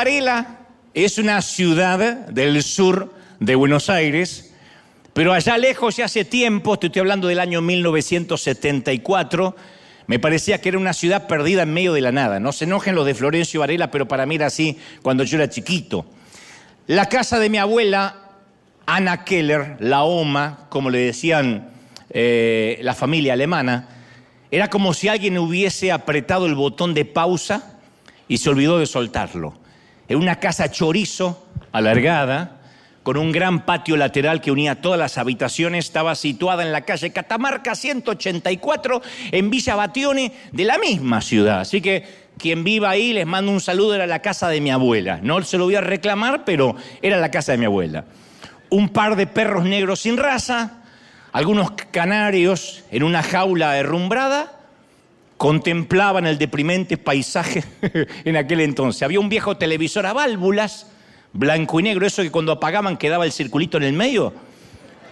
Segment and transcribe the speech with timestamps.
[0.00, 0.60] Varela
[0.94, 4.54] es una ciudad del sur de Buenos Aires,
[5.12, 9.54] pero allá lejos, ya hace tiempo, te estoy hablando del año 1974,
[10.06, 12.40] me parecía que era una ciudad perdida en medio de la nada.
[12.40, 15.50] No se enojen los de Florencio Varela, pero para mí era así cuando yo era
[15.50, 16.06] chiquito.
[16.86, 18.30] La casa de mi abuela,
[18.86, 21.68] Anna Keller, la OMA, como le decían
[22.08, 23.86] eh, la familia alemana,
[24.50, 27.78] era como si alguien hubiese apretado el botón de pausa
[28.28, 29.59] y se olvidó de soltarlo.
[30.10, 32.62] Era una casa chorizo, alargada,
[33.04, 37.12] con un gran patio lateral que unía todas las habitaciones, estaba situada en la calle
[37.12, 41.60] Catamarca 184 en Villa Batione de la misma ciudad.
[41.60, 42.04] Así que
[42.38, 45.20] quien viva ahí les mando un saludo, era la casa de mi abuela.
[45.22, 48.04] No se lo voy a reclamar, pero era la casa de mi abuela.
[48.68, 50.82] Un par de perros negros sin raza,
[51.30, 54.59] algunos canarios en una jaula herrumbrada,
[55.40, 57.64] contemplaban el deprimente paisaje
[58.26, 59.02] en aquel entonces.
[59.02, 60.88] Había un viejo televisor a válvulas,
[61.32, 64.34] blanco y negro, eso que cuando apagaban quedaba el circulito en el medio.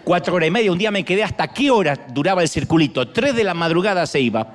[0.04, 3.08] Cuatro horas y media, un día me quedé hasta qué hora duraba el circulito.
[3.08, 4.52] Tres de la madrugada se iba.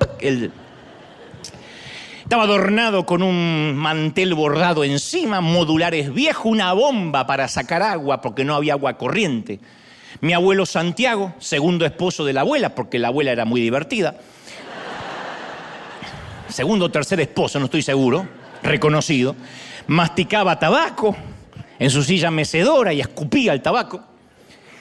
[2.22, 8.44] Estaba adornado con un mantel bordado encima, modulares viejo, una bomba para sacar agua porque
[8.44, 9.58] no había agua corriente.
[10.20, 14.14] Mi abuelo Santiago, segundo esposo de la abuela, porque la abuela era muy divertida,
[16.54, 18.28] segundo o tercer esposo, no estoy seguro,
[18.62, 19.34] reconocido,
[19.88, 21.16] masticaba tabaco
[21.80, 24.04] en su silla mecedora y escupía el tabaco.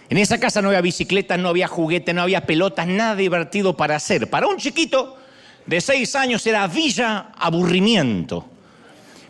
[0.07, 3.95] En esa casa no había bicicletas, no había juguetes, no había pelotas, nada divertido para
[3.95, 4.29] hacer.
[4.29, 5.17] Para un chiquito
[5.65, 8.45] de seis años era villa aburrimiento.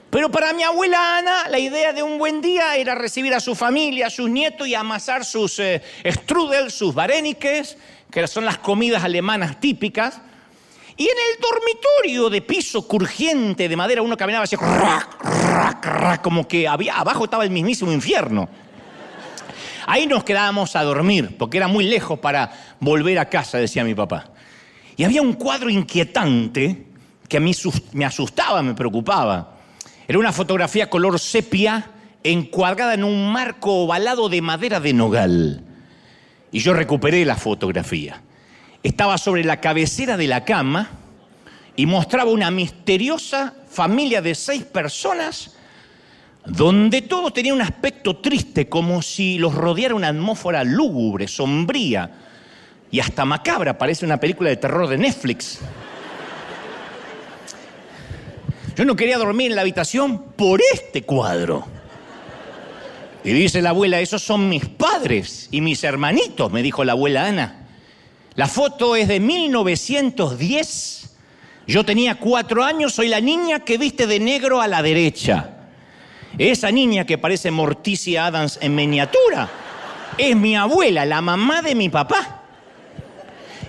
[0.09, 3.55] Pero para mi abuela Ana, la idea de un buen día era recibir a su
[3.55, 7.77] familia, a sus nietos y amasar sus eh, strudel, sus vareniques,
[8.11, 10.19] que son las comidas alemanas típicas,
[10.95, 14.55] y en el dormitorio de piso crujiente de madera uno caminaba así,
[16.21, 18.47] como que abajo estaba el mismísimo infierno.
[19.85, 23.95] Ahí nos quedábamos a dormir, porque era muy lejos para volver a casa, decía mi
[23.95, 24.31] papá.
[24.95, 26.85] Y había un cuadro inquietante
[27.27, 27.51] que a mí
[27.93, 29.57] me asustaba, me preocupaba.
[30.07, 31.89] Era una fotografía color sepia
[32.23, 35.63] encuadrada en un marco ovalado de madera de nogal.
[36.51, 38.21] Y yo recuperé la fotografía
[38.83, 40.89] estaba sobre la cabecera de la cama
[41.75, 45.55] y mostraba una misteriosa familia de seis personas
[46.45, 52.11] donde todo tenía un aspecto triste, como si los rodeara una atmósfera lúgubre, sombría
[52.91, 55.59] y hasta macabra, parece una película de terror de Netflix.
[58.75, 61.65] Yo no quería dormir en la habitación por este cuadro.
[63.23, 67.25] Y dice la abuela, esos son mis padres y mis hermanitos, me dijo la abuela
[67.25, 67.62] Ana.
[68.35, 71.15] La foto es de 1910.
[71.67, 75.51] Yo tenía cuatro años, soy la niña que viste de negro a la derecha.
[76.37, 79.49] Esa niña que parece Morticia Adams en miniatura
[80.17, 82.41] es mi abuela, la mamá de mi papá.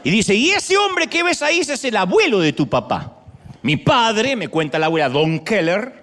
[0.02, 3.18] Y dice, y ese hombre que ves ahí es el abuelo de tu papá.
[3.62, 6.02] Mi padre, me cuenta la abuela Don Keller,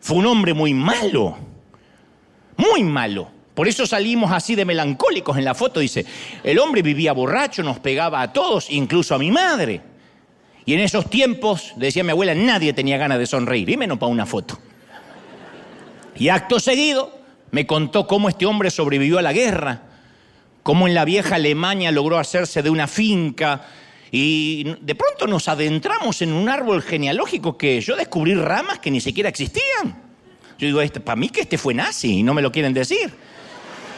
[0.00, 1.36] fue un hombre muy malo,
[2.56, 3.35] muy malo.
[3.56, 5.80] Por eso salimos así de melancólicos en la foto.
[5.80, 6.04] Dice,
[6.44, 9.80] el hombre vivía borracho, nos pegaba a todos, incluso a mi madre.
[10.66, 14.12] Y en esos tiempos, decía mi abuela, nadie tenía ganas de sonreír, y menos para
[14.12, 14.58] una foto.
[16.16, 17.18] Y acto seguido
[17.50, 19.84] me contó cómo este hombre sobrevivió a la guerra,
[20.62, 23.68] cómo en la vieja Alemania logró hacerse de una finca.
[24.10, 29.00] Y de pronto nos adentramos en un árbol genealógico que yo descubrí ramas que ni
[29.00, 30.02] siquiera existían.
[30.58, 33.10] Yo digo, este, para mí que este fue nazi y no me lo quieren decir.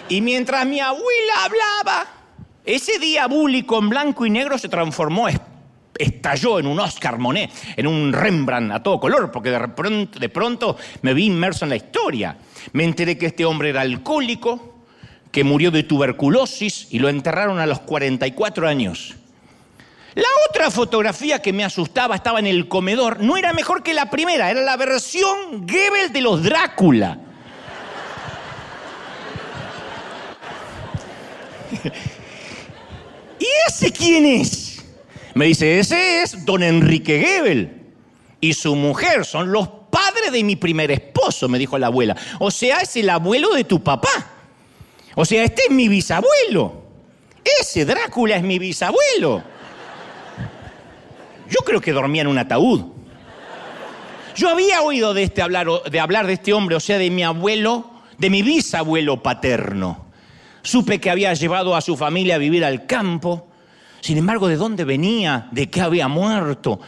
[0.08, 2.06] Y mientras mi abuela hablaba,
[2.64, 5.28] ese día búlico en blanco y negro se transformó,
[5.98, 10.28] estalló en un Oscar Monet, en un Rembrandt a todo color, porque de pronto, de
[10.28, 12.38] pronto me vi inmerso en la historia.
[12.72, 14.76] Me enteré que este hombre era alcohólico,
[15.30, 19.14] que murió de tuberculosis y lo enterraron a los 44 años.
[20.14, 24.10] La otra fotografía que me asustaba estaba en el comedor, no era mejor que la
[24.10, 27.18] primera, era la versión Goebbels de los Drácula.
[33.38, 34.84] ¿Y ese quién es?
[35.34, 37.78] Me dice, ese es don Enrique Gebel
[38.40, 42.16] y su mujer, son los padres de mi primer esposo, me dijo la abuela.
[42.38, 44.08] O sea, es el abuelo de tu papá.
[45.14, 46.84] O sea, este es mi bisabuelo.
[47.60, 49.42] Ese Drácula es mi bisabuelo.
[51.50, 52.84] Yo creo que dormía en un ataúd.
[54.36, 57.24] Yo había oído de, este hablar, de hablar de este hombre, o sea, de mi
[57.24, 60.07] abuelo, de mi bisabuelo paterno.
[60.62, 63.48] Supe que había llevado a su familia a vivir al campo.
[64.00, 65.48] Sin embargo, ¿de dónde venía?
[65.50, 66.80] ¿De qué había muerto?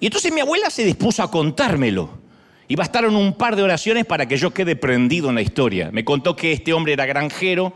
[0.00, 2.26] Y entonces mi abuela se dispuso a contármelo.
[2.68, 5.90] y bastaron un par de oraciones para que yo quede prendido en la historia.
[5.92, 7.72] Me contó que este hombre era granjero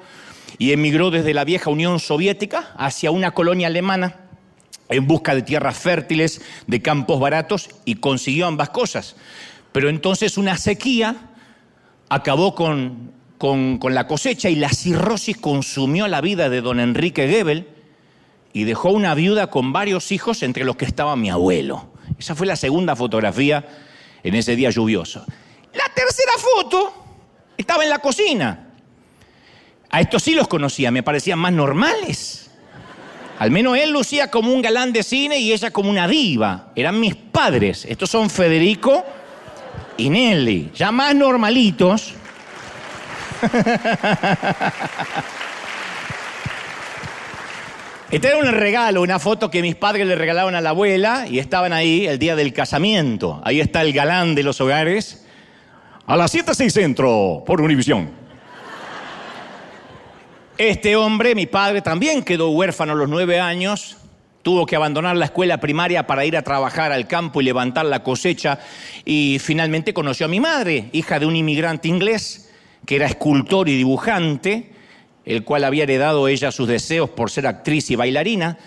[0.59, 4.17] y emigró desde la vieja Unión Soviética hacia una colonia alemana
[4.89, 9.15] en busca de tierras fértiles, de campos baratos y consiguió ambas cosas.
[9.73, 11.17] Pero entonces una sequía
[12.09, 17.69] acabó con, con, la cosecha y la cirrosis consumió la vida de don Enrique Gebel
[18.53, 21.91] y dejó una viuda con varios hijos entre los que estaba mi abuelo.
[22.19, 23.67] Esa fue la segunda fotografía
[24.23, 25.25] en ese día lluvioso.
[25.73, 26.93] La tercera foto
[27.57, 28.75] estaba en la cocina.
[29.89, 32.51] A estos sí los conocía, me parecían más normales.
[33.39, 36.73] Al menos él lucía como un galán de cine y ella como una diva.
[36.77, 37.87] Eran mis padres.
[37.87, 39.03] Estos son Federico
[39.97, 42.17] y Nelly, ya más normalitos.
[48.11, 51.39] Este era un regalo, una foto que mis padres le regalaron a la abuela y
[51.39, 53.41] estaban ahí el día del casamiento.
[53.45, 55.25] Ahí está el galán de los hogares.
[56.07, 58.11] A las 7, 6 centro, por Univisión.
[60.59, 63.99] Este hombre, mi padre, también quedó huérfano a los nueve años.
[64.43, 68.03] Tuvo que abandonar la escuela primaria para ir a trabajar al campo y levantar la
[68.03, 68.59] cosecha.
[69.05, 72.50] Y finalmente conoció a mi madre, hija de un inmigrante inglés
[72.87, 74.71] que era escultor y dibujante
[75.25, 78.59] el cual había heredado ella sus deseos por ser actriz y bailarina.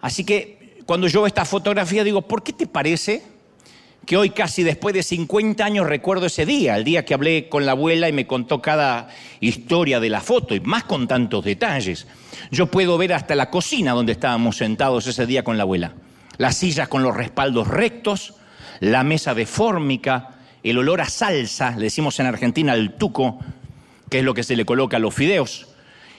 [0.00, 3.22] Así que cuando yo veo esta fotografía digo, ¿por qué te parece
[4.06, 7.66] que hoy casi después de 50 años recuerdo ese día, el día que hablé con
[7.66, 9.08] la abuela y me contó cada
[9.40, 12.06] historia de la foto y más con tantos detalles?
[12.50, 15.92] Yo puedo ver hasta la cocina donde estábamos sentados ese día con la abuela.
[16.38, 18.34] Las sillas con los respaldos rectos,
[18.80, 23.38] la mesa de fórmica, el olor a salsa, le decimos en Argentina el tuco,
[24.08, 25.68] que es lo que se le coloca a los fideos.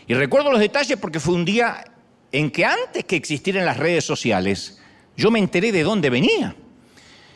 [0.08, 1.86] Y recuerdo los detalles porque fue un día
[2.32, 4.82] en que antes que existieran las redes sociales,
[5.16, 6.56] yo me enteré de dónde venía.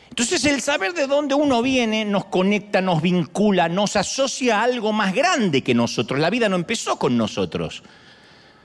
[0.08, 4.92] Entonces el saber de dónde uno viene nos conecta, nos vincula, nos asocia a algo
[4.92, 6.18] más grande que nosotros.
[6.18, 7.82] La vida no empezó con nosotros.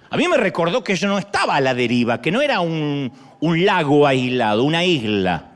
[0.09, 3.11] A mí me recordó que yo no estaba a la deriva, que no era un,
[3.39, 5.50] un lago aislado, una isla.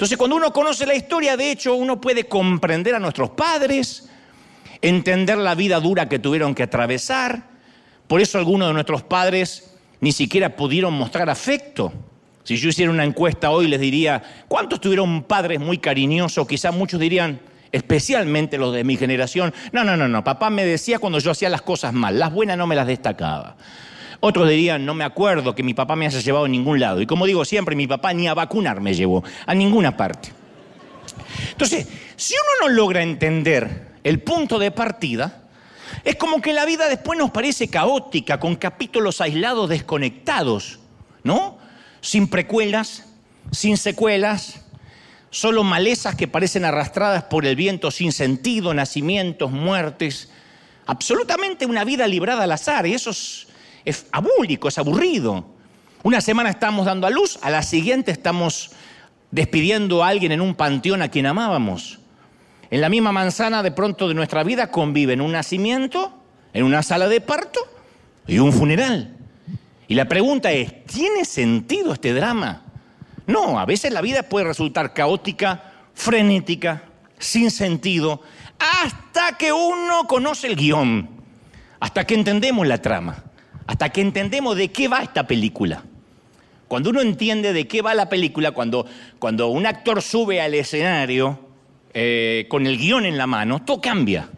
[0.00, 4.08] Entonces cuando uno conoce la historia, de hecho, uno puede comprender a nuestros padres,
[4.80, 7.42] entender la vida dura que tuvieron que atravesar,
[8.06, 11.92] por eso algunos de nuestros padres ni siquiera pudieron mostrar afecto.
[12.44, 16.48] Si yo hiciera una encuesta hoy les diría, ¿cuántos tuvieron padres muy cariñosos?
[16.48, 17.38] Quizás muchos dirían,
[17.70, 21.50] especialmente los de mi generación, no, no, no, no, papá me decía cuando yo hacía
[21.50, 23.58] las cosas mal, las buenas no me las destacaba.
[24.20, 27.00] Otros dirían, no me acuerdo que mi papá me haya llevado a ningún lado.
[27.00, 30.30] Y como digo siempre, mi papá ni a vacunar me llevó, a ninguna parte.
[31.52, 35.44] Entonces, si uno no logra entender el punto de partida,
[36.04, 40.80] es como que la vida después nos parece caótica, con capítulos aislados, desconectados,
[41.22, 41.58] ¿no?
[42.00, 43.06] Sin precuelas,
[43.50, 44.62] sin secuelas,
[45.30, 50.30] solo malezas que parecen arrastradas por el viento sin sentido, nacimientos, muertes.
[50.86, 53.46] Absolutamente una vida librada al azar, y eso es,
[53.90, 55.44] es abúlico, es aburrido.
[56.02, 58.70] Una semana estamos dando a luz, a la siguiente estamos
[59.30, 62.00] despidiendo a alguien en un panteón a quien amábamos.
[62.70, 66.12] En la misma manzana de pronto de nuestra vida conviven un nacimiento,
[66.52, 67.60] en una sala de parto
[68.26, 69.16] y un funeral.
[69.88, 72.62] Y la pregunta es, ¿tiene sentido este drama?
[73.26, 76.84] No, a veces la vida puede resultar caótica, frenética,
[77.18, 78.22] sin sentido,
[78.58, 81.08] hasta que uno conoce el guion,
[81.78, 83.24] hasta que entendemos la trama,
[83.70, 85.84] hasta que entendemos de qué va esta película.
[86.66, 88.84] Cuando uno entiende de qué va la película, cuando,
[89.20, 91.38] cuando un actor sube al escenario,
[91.94, 94.28] eh, con el guion en la mano, todo cambia.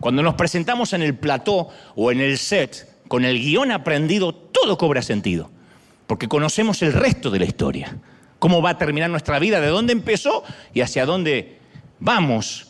[0.00, 4.76] Cuando nos presentamos en el plató o en el set con el guion aprendido, todo
[4.76, 5.52] cobra sentido,
[6.08, 7.96] porque conocemos el resto de la historia,
[8.40, 10.42] cómo va a terminar nuestra vida, de dónde empezó
[10.74, 11.60] y hacia dónde
[12.00, 12.67] vamos.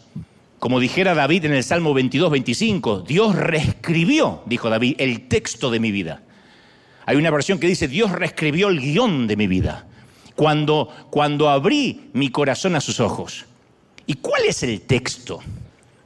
[0.58, 5.78] Como dijera David en el Salmo 22, 25, Dios reescribió, dijo David, el texto de
[5.78, 6.22] mi vida.
[7.06, 9.86] Hay una versión que dice, Dios reescribió el guion de mi vida.
[10.34, 13.46] Cuando, cuando abrí mi corazón a sus ojos.
[14.06, 15.40] ¿Y cuál es el texto?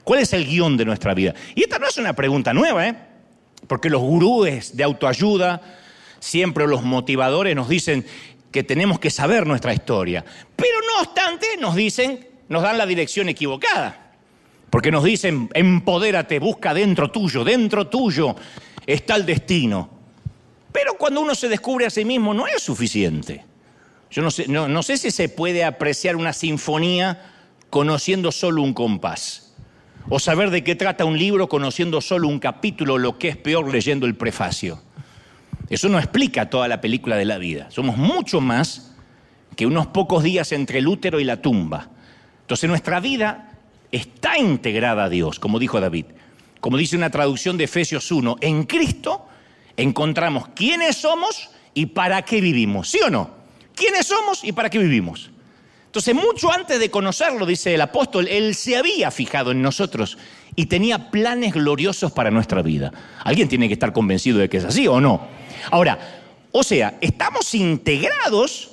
[0.04, 1.35] ¿Cuál es el guion de nuestra vida?
[1.54, 2.94] Y esta no es una pregunta nueva, ¿eh?
[3.66, 5.62] Porque los gurúes de autoayuda,
[6.18, 8.04] siempre los motivadores nos dicen
[8.50, 10.25] que tenemos que saber nuestra historia.
[10.56, 14.01] Pero no obstante, nos dicen, nos dan la dirección equivocada.
[14.73, 18.35] Porque nos dicen, empodérate, busca dentro tuyo, dentro tuyo
[18.87, 19.91] está el destino.
[20.73, 23.45] Pero cuando uno se descubre a sí mismo no es suficiente.
[24.11, 27.35] Yo no sé, no sé si se puede apreciar una sinfonía
[27.69, 29.55] conociendo solo un compás.
[30.09, 33.71] O saber de qué trata un libro conociendo solo un capítulo, lo que es peor
[33.71, 34.81] leyendo el prefacio.
[35.69, 37.71] Eso no explica toda la película de la vida.
[37.71, 38.97] Somos mucho más
[39.55, 41.91] que unos pocos días entre el útero y la tumba.
[42.41, 43.51] Entonces nuestra vida
[43.93, 46.07] está integrada a Dios, como dijo David.
[46.61, 49.27] Como dice una traducción de Efesios 1, en Cristo
[49.77, 53.31] encontramos quiénes somos y para qué vivimos, ¿sí o no?
[53.75, 55.31] ¿Quiénes somos y para qué vivimos?
[55.87, 60.17] Entonces, mucho antes de conocerlo, dice el apóstol, Él se había fijado en nosotros
[60.57, 62.93] y tenía planes gloriosos para nuestra vida.
[63.25, 65.29] Alguien tiene que estar convencido de que es así o no.
[65.71, 65.99] Ahora,
[66.51, 68.71] o sea, estamos integrados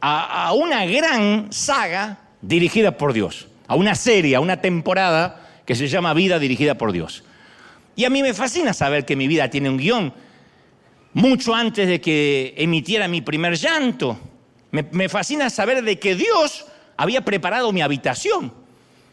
[0.00, 5.76] a, a una gran saga dirigida por Dios, a una serie, a una temporada que
[5.76, 7.22] se llama Vida dirigida por Dios.
[7.94, 10.12] Y a mí me fascina saber que mi vida tiene un guion.
[11.12, 14.18] Mucho antes de que emitiera mi primer llanto,
[14.70, 18.52] me, fascina saber de que Dios había preparado mi habitación.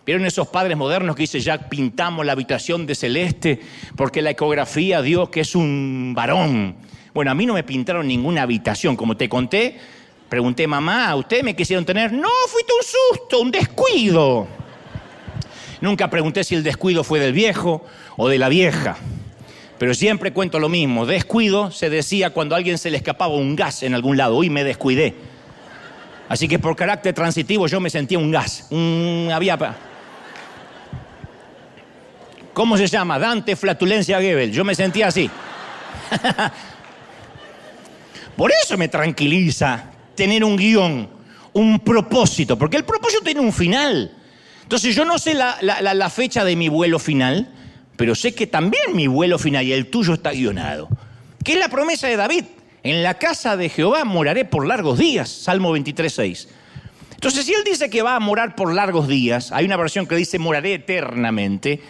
[0.05, 3.59] ¿Vieron esos padres modernos que dicen ya pintamos la habitación de celeste
[3.95, 6.75] porque la ecografía dio que es un varón?
[7.13, 9.79] Bueno, a mí no me pintaron ninguna habitación, como te conté.
[10.29, 12.11] Pregunté, mamá, ¿ustedes me quisieron tener?
[12.11, 14.47] No, fuiste un susto, un descuido.
[15.81, 17.85] Nunca pregunté si el descuido fue del viejo
[18.17, 18.97] o de la vieja.
[19.77, 21.05] Pero siempre cuento lo mismo.
[21.05, 24.37] Descuido se decía cuando a alguien se le escapaba un gas en algún lado.
[24.37, 25.13] Uy, me descuidé.
[26.27, 28.67] Así que por carácter transitivo yo me sentía un gas.
[29.31, 29.77] Había...
[32.53, 33.19] ¿Cómo se llama?
[33.19, 34.51] Dante Flatulencia Gebel.
[34.51, 35.29] Yo me sentía así.
[38.37, 41.09] por eso me tranquiliza tener un guion,
[41.53, 42.57] un propósito.
[42.57, 44.15] Porque el propósito tiene un final.
[44.63, 47.51] Entonces yo no sé la, fecha de mi vuelo final
[47.95, 50.89] pero sé que también mi vuelo final y el tuyo está guionado.
[51.43, 52.43] ¿Qué es la promesa de David?
[52.83, 56.47] En la casa de Jehová moraré por largos días, Salmo 23.6.
[57.13, 60.15] Entonces, si él dice que va a morar por largos días, hay una versión que
[60.15, 61.81] dice moraré eternamente.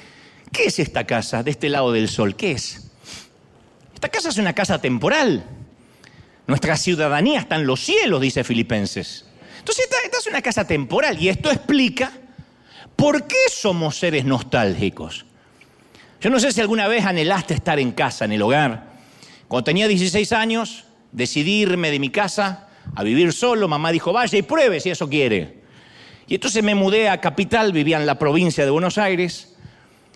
[0.52, 2.36] ¿Qué es esta casa de este lado del sol?
[2.36, 2.92] ¿Qué es?
[3.94, 5.44] Esta casa es una casa temporal.
[6.48, 9.26] Nuestra ciudadanía está en los cielos, dice Filipenses.
[9.60, 12.12] Entonces, esta, es una casa temporal y esto explica
[12.96, 15.26] por qué somos seres nostálgicos.
[16.22, 18.94] Yo no sé si alguna vez anhelaste estar en casa, en el hogar.
[19.48, 23.68] Cuando tenía 16 años, decidí irme de mi casa a vivir solo.
[23.68, 25.62] Mamá dijo, vaya y pruebe si eso quiere.
[26.28, 29.56] Y entonces me mudé a Capital, vivía en la provincia de Buenos Aires.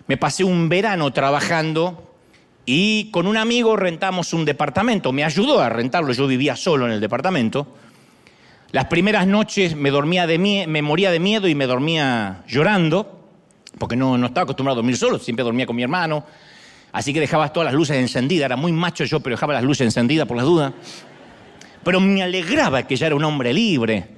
[0.07, 2.08] Me pasé un verano trabajando
[2.71, 5.11] y con un amigo rentamos un departamento.
[5.11, 7.65] Me ayudó a rentarlo, yo vivía solo en el departamento.
[8.71, 13.25] Las primeras noches me, dormía de me moría de miedo y me dormía llorando
[13.79, 16.23] porque no, no estaba acostumbrado a dormir solo, siempre dormía con mi hermano.
[16.91, 19.85] Así que dejaba todas las luces encendidas, era muy macho yo, pero dejaba las luces
[19.85, 20.71] encendidas por las dudas.
[21.83, 24.09] Pero me alegraba que ya era un hombre libre,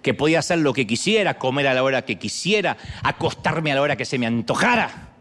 [0.00, 3.82] que podía hacer lo que quisiera, comer a la hora que quisiera, acostarme a la
[3.82, 5.15] hora que se me antojara.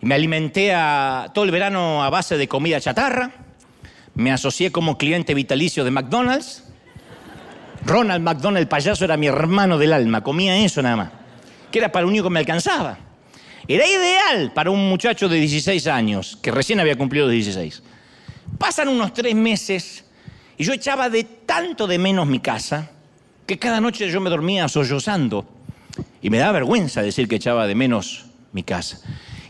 [0.00, 3.30] Me alimenté a, todo el verano a base de comida chatarra.
[4.14, 6.64] Me asocié como cliente vitalicio de McDonald's.
[7.84, 10.22] Ronald McDonald, el payaso, era mi hermano del alma.
[10.22, 11.08] Comía eso nada más.
[11.70, 12.98] Que era para lo único que me alcanzaba.
[13.68, 17.82] Era ideal para un muchacho de 16 años, que recién había cumplido 16.
[18.58, 20.04] Pasan unos tres meses
[20.56, 22.90] y yo echaba de tanto de menos mi casa
[23.44, 25.46] que cada noche yo me dormía sollozando
[26.22, 29.00] y me daba vergüenza decir que echaba de menos mi casa.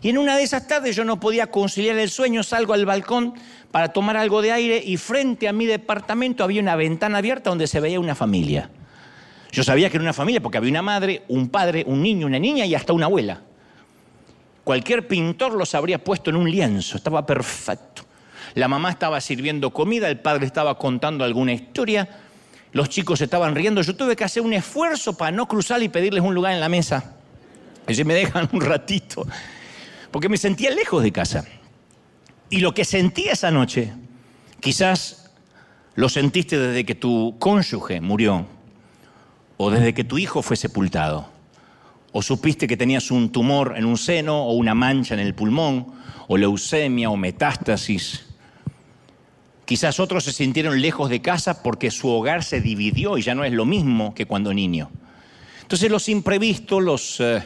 [0.03, 3.35] Y en una de esas tardes yo no podía conciliar el sueño, salgo al balcón
[3.71, 7.67] para tomar algo de aire y frente a mi departamento había una ventana abierta donde
[7.67, 8.71] se veía una familia.
[9.53, 12.39] Yo sabía que era una familia porque había una madre, un padre, un niño, una
[12.39, 13.41] niña y hasta una abuela.
[14.65, 18.03] Cualquier pintor los habría puesto en un lienzo, estaba perfecto.
[18.55, 22.09] La mamá estaba sirviendo comida, el padre estaba contando alguna historia,
[22.73, 23.81] los chicos estaban riendo.
[23.83, 26.69] Yo tuve que hacer un esfuerzo para no cruzar y pedirles un lugar en la
[26.69, 27.15] mesa.
[27.87, 29.27] Y si me dejan un ratito,
[30.17, 31.45] porque me sentía lejos de casa.
[32.49, 33.93] Y lo que sentí esa noche,
[34.61, 35.31] quizás
[35.95, 38.47] lo sentiste desde que tu cónyuge murió
[39.59, 41.29] o desde que tu hijo fue sepultado
[42.13, 45.89] o supiste que tenías un tumor en un seno o una mancha en el pulmón,
[46.29, 48.25] o leucemia o metástasis.
[49.67, 53.45] Quizás otros se sintieron lejos de casa porque su hogar se dividió y ya no
[53.45, 54.91] es lo mismo que cuando niño.
[55.61, 57.43] Entonces los imprevistos, los eh,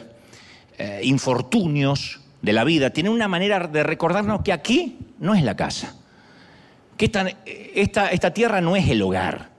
[0.77, 5.55] eh, infortunios de la vida tienen una manera de recordarnos que aquí no es la
[5.55, 5.95] casa,
[6.97, 7.11] que
[7.75, 9.51] esta tierra no es el hogar.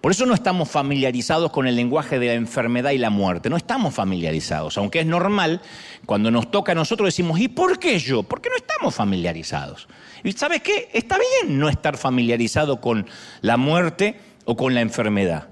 [0.00, 3.48] Por eso no estamos familiarizados con el lenguaje de la enfermedad y la muerte.
[3.48, 5.60] No estamos familiarizados, aunque es normal,
[6.06, 8.24] cuando nos toca a nosotros decimos, ¿y por qué yo?
[8.24, 9.86] Porque no estamos familiarizados.
[10.24, 10.88] ¿Y sabes qué?
[10.92, 13.06] Está bien no estar familiarizado con
[13.42, 15.50] la muerte o con la enfermedad.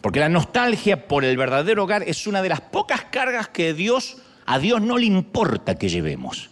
[0.00, 4.16] Porque la nostalgia por el verdadero hogar es una de las pocas cargas que Dios,
[4.46, 6.50] a Dios no le importa que llevemos.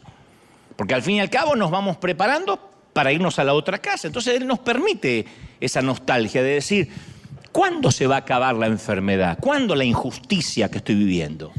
[0.77, 4.07] Porque al fin y al cabo nos vamos preparando para irnos a la otra casa.
[4.07, 5.27] Entonces Él nos permite
[5.61, 6.89] esa nostalgia de decir,
[7.53, 9.37] ¿Cuándo se va a acabar la enfermedad?
[9.39, 11.53] ¿Cuándo la injusticia que estoy viviendo?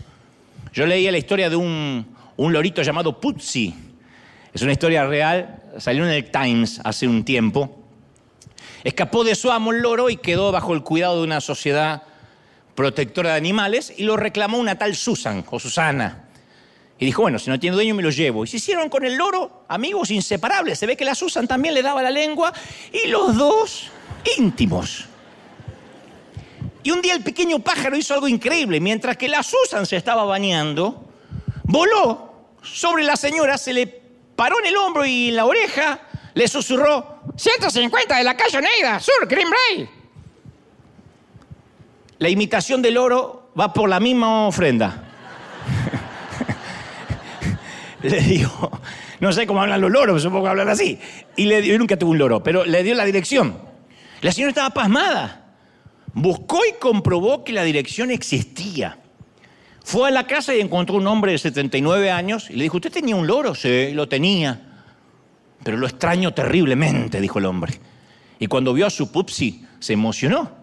[0.73, 3.75] Yo leía la historia de un, un lorito llamado Putzi.
[4.51, 7.79] Es una historia real, salió en el Times hace un tiempo.
[8.83, 12.01] Escapó de su amo el loro y quedó bajo el cuidado de una sociedad
[12.75, 16.25] protectora de animales y lo reclamó una tal Susan o Susana.
[16.99, 18.43] Y dijo, bueno, si no tiene dueño me lo llevo.
[18.43, 20.79] Y se hicieron con el loro amigos inseparables.
[20.79, 22.53] Se ve que la Susan también le daba la lengua
[22.91, 23.87] y los dos
[24.37, 25.05] íntimos.
[26.83, 28.79] Y un día el pequeño pájaro hizo algo increíble.
[28.79, 31.09] Mientras que la Susan se estaba bañando,
[31.63, 35.99] voló sobre la señora, se le paró en el hombro y en la oreja
[36.33, 39.89] le susurró, 150 de la calle Neida, Sur, Green Bay.
[42.23, 45.03] La imitación del oro va por la misma ofrenda.
[48.01, 48.71] le dijo,
[49.19, 50.97] no sé cómo hablan los loros, supongo que hablan así.
[51.35, 53.57] Y le dio, yo nunca tuve un loro, pero le dio la dirección.
[54.21, 55.57] La señora estaba pasmada.
[56.13, 58.99] Buscó y comprobó que la dirección existía.
[59.83, 62.93] Fue a la casa y encontró un hombre de 79 años y le dijo, ¿usted
[62.93, 63.53] tenía un loro?
[63.53, 64.61] Sí, lo tenía.
[65.61, 67.81] Pero lo extraño terriblemente, dijo el hombre.
[68.39, 70.62] Y cuando vio a su pupsi, se emocionó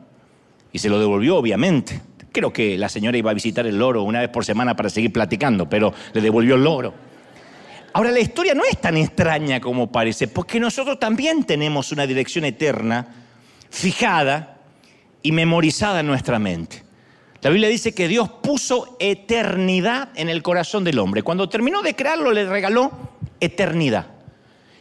[0.72, 2.00] y se lo devolvió, obviamente.
[2.32, 5.12] Creo que la señora iba a visitar el loro una vez por semana para seguir
[5.12, 6.94] platicando, pero le devolvió el loro.
[7.92, 12.44] Ahora, la historia no es tan extraña como parece, porque nosotros también tenemos una dirección
[12.44, 13.08] eterna
[13.68, 14.58] fijada
[15.22, 16.84] y memorizada en nuestra mente.
[17.42, 21.22] La Biblia dice que Dios puso eternidad en el corazón del hombre.
[21.22, 22.92] Cuando terminó de crearlo, le regaló
[23.40, 24.06] eternidad.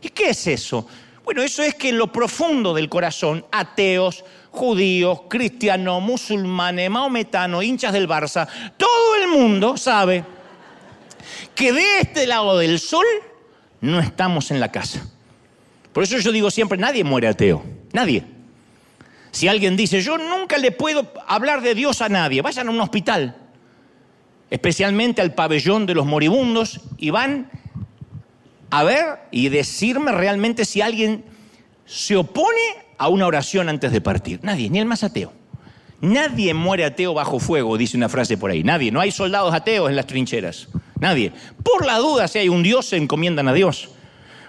[0.01, 0.85] ¿Y qué es eso?
[1.23, 7.93] Bueno, eso es que en lo profundo del corazón, ateos, judíos, cristianos, musulmanes, maometanos, hinchas
[7.93, 10.23] del Barça, todo el mundo sabe
[11.55, 13.05] que de este lado del sol
[13.81, 15.05] no estamos en la casa.
[15.93, 18.23] Por eso yo digo siempre, nadie muere ateo, nadie.
[19.31, 22.81] Si alguien dice, yo nunca le puedo hablar de Dios a nadie, vayan a un
[22.81, 23.35] hospital,
[24.49, 27.49] especialmente al pabellón de los moribundos, y van
[28.71, 31.23] a ver y decirme realmente si alguien
[31.89, 34.39] se opone a una oración antes de partir.
[34.43, 35.33] Nadie, ni el más ateo.
[36.01, 38.63] Nadie muere ateo bajo fuego, dice una frase por ahí.
[38.63, 38.91] Nadie.
[38.91, 40.67] No hay soldados ateos en las trincheras.
[40.99, 41.33] Nadie.
[41.63, 43.89] Por la duda, si hay un Dios, se encomiendan a Dios.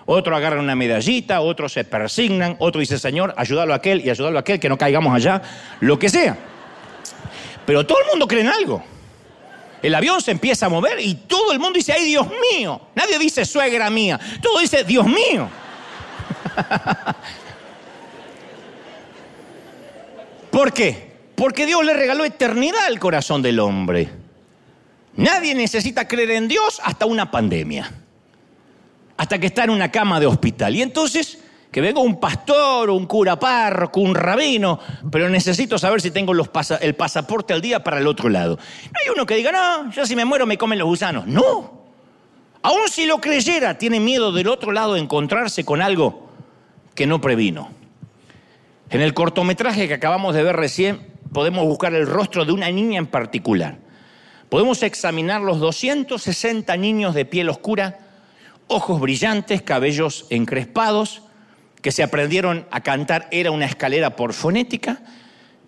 [0.05, 4.37] Otro agarra una medallita, otros se persignan, otro dice, Señor, ayúdalo a aquel y ayúdalo
[4.37, 5.41] a aquel, que no caigamos allá,
[5.81, 6.37] lo que sea.
[7.65, 8.85] Pero todo el mundo cree en algo.
[9.83, 12.81] El avión se empieza a mover y todo el mundo dice, ay Dios mío.
[12.95, 14.21] Nadie dice suegra mía.
[14.43, 15.49] Todo dice, Dios mío.
[20.51, 21.11] ¿Por qué?
[21.35, 24.11] Porque Dios le regaló eternidad al corazón del hombre.
[25.17, 27.91] Nadie necesita creer en Dios hasta una pandemia.
[29.17, 30.77] Hasta que está en una cama de hospital.
[30.77, 31.39] Y entonces
[31.71, 36.95] que venga un pastor, un cura párroco, un rabino, pero necesito saber si tengo el
[36.97, 38.57] pasaporte al día para el otro lado.
[38.57, 41.27] No hay uno que diga, no, yo si me muero me comen los gusanos.
[41.27, 41.81] No.
[42.63, 46.30] Aún si lo creyera, tiene miedo del otro lado de encontrarse con algo
[46.95, 47.71] que no previno.
[48.91, 51.01] En el cortometraje que acabamos de ver recién,
[51.33, 53.79] podemos buscar el rostro de una niña en particular.
[54.49, 58.01] Podemos examinar los 260 niños de piel oscura,
[58.67, 61.23] ojos brillantes, cabellos encrespados,
[61.81, 65.01] que se aprendieron a cantar era una escalera por fonética,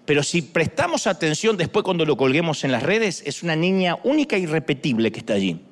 [0.04, 4.37] pero si prestamos atención después cuando lo colguemos en las redes, es una niña única
[4.37, 5.62] y repetible que está allí.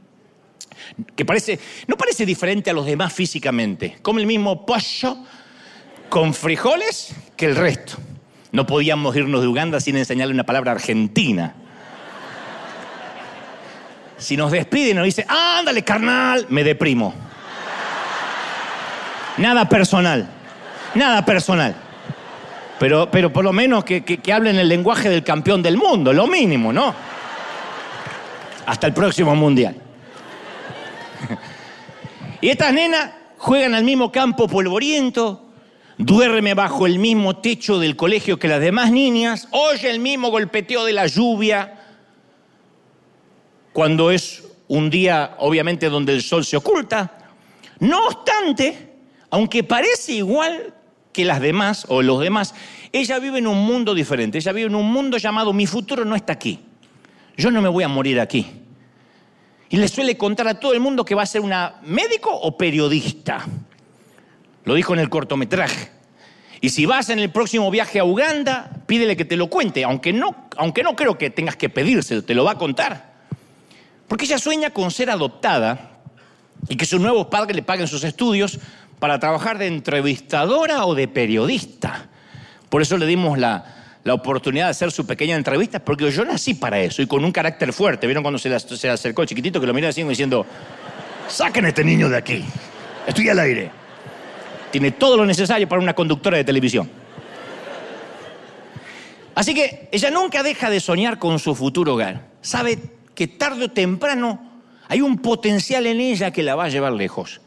[1.17, 1.59] Que parece,
[1.89, 5.19] no parece diferente a los demás físicamente, come el mismo pollo
[6.11, 7.95] con frijoles que el resto.
[8.53, 11.55] No podíamos irnos de Uganda sin enseñarle una palabra argentina.
[14.19, 17.15] Si nos despiden y nos dice, ándale, carnal, me deprimo.
[19.39, 20.29] Nada personal.
[20.95, 21.75] Nada personal.
[22.79, 26.27] Pero, pero por lo menos que, que hablen el lenguaje del campeón del mundo, lo
[26.27, 26.95] mínimo, ¿no?
[28.67, 29.75] Hasta el próximo mundial.
[32.43, 35.50] Y estas nenas juegan al mismo campo polvoriento,
[36.01, 40.85] duerme bajo el mismo techo del colegio que las demás niñas, oye el mismo golpeteo
[40.85, 41.77] de la lluvia,
[43.73, 47.19] cuando es un día, obviamente, donde el sol se oculta.
[47.81, 48.89] No obstante,
[49.31, 50.75] aunque parece igual
[51.13, 52.55] que las demás o los demás,
[52.93, 54.39] ella vive en un mundo diferente.
[54.39, 56.61] Ella vive en un mundo llamado mi futuro no está aquí.
[57.37, 58.47] Yo no me voy a morir aquí.
[59.69, 62.57] Y le suele contar a todo el mundo que va a ser una médico o
[62.57, 63.47] periodista.
[64.65, 65.91] Lo dijo en el cortometraje.
[66.61, 70.13] Y si vas en el próximo viaje a Uganda, pídele que te lo cuente, aunque
[70.13, 73.13] no, aunque no creo que tengas que pedírselo, te lo va a contar.
[74.07, 75.93] Porque ella sueña con ser adoptada
[76.69, 78.59] y que sus nuevos padres le paguen sus estudios
[78.99, 82.09] para trabajar de entrevistadora o de periodista.
[82.69, 86.53] Por eso le dimos la, la oportunidad de hacer su pequeña entrevista, porque yo nací
[86.53, 88.07] para eso y con un carácter fuerte.
[88.07, 90.45] ¿Vieron cuando se le, se acercó el chiquitito que lo miraba así diciendo,
[91.27, 92.45] saquen a este niño de aquí,
[93.07, 93.80] estoy al aire?
[94.71, 96.91] Tiene todo lo necesario para una conductora de televisión.
[99.35, 102.29] Así que ella nunca deja de soñar con su futuro hogar.
[102.43, 102.79] Sabe
[103.15, 104.51] que tarde o temprano
[104.89, 107.41] hay un potencial en ella que la va a llevar lejos.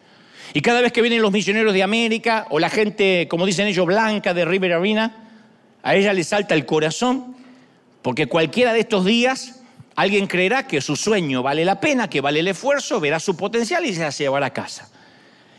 [0.53, 3.85] Y cada vez que vienen los misioneros de América o la gente, como dicen ellos,
[3.85, 5.29] blanca de River Arena,
[5.81, 7.35] a ella le salta el corazón
[8.01, 9.61] porque cualquiera de estos días
[9.95, 13.85] alguien creerá que su sueño vale la pena, que vale el esfuerzo, verá su potencial
[13.85, 14.89] y se se llevará a casa.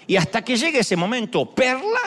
[0.06, 2.00] Y hasta que llegue ese momento, Perla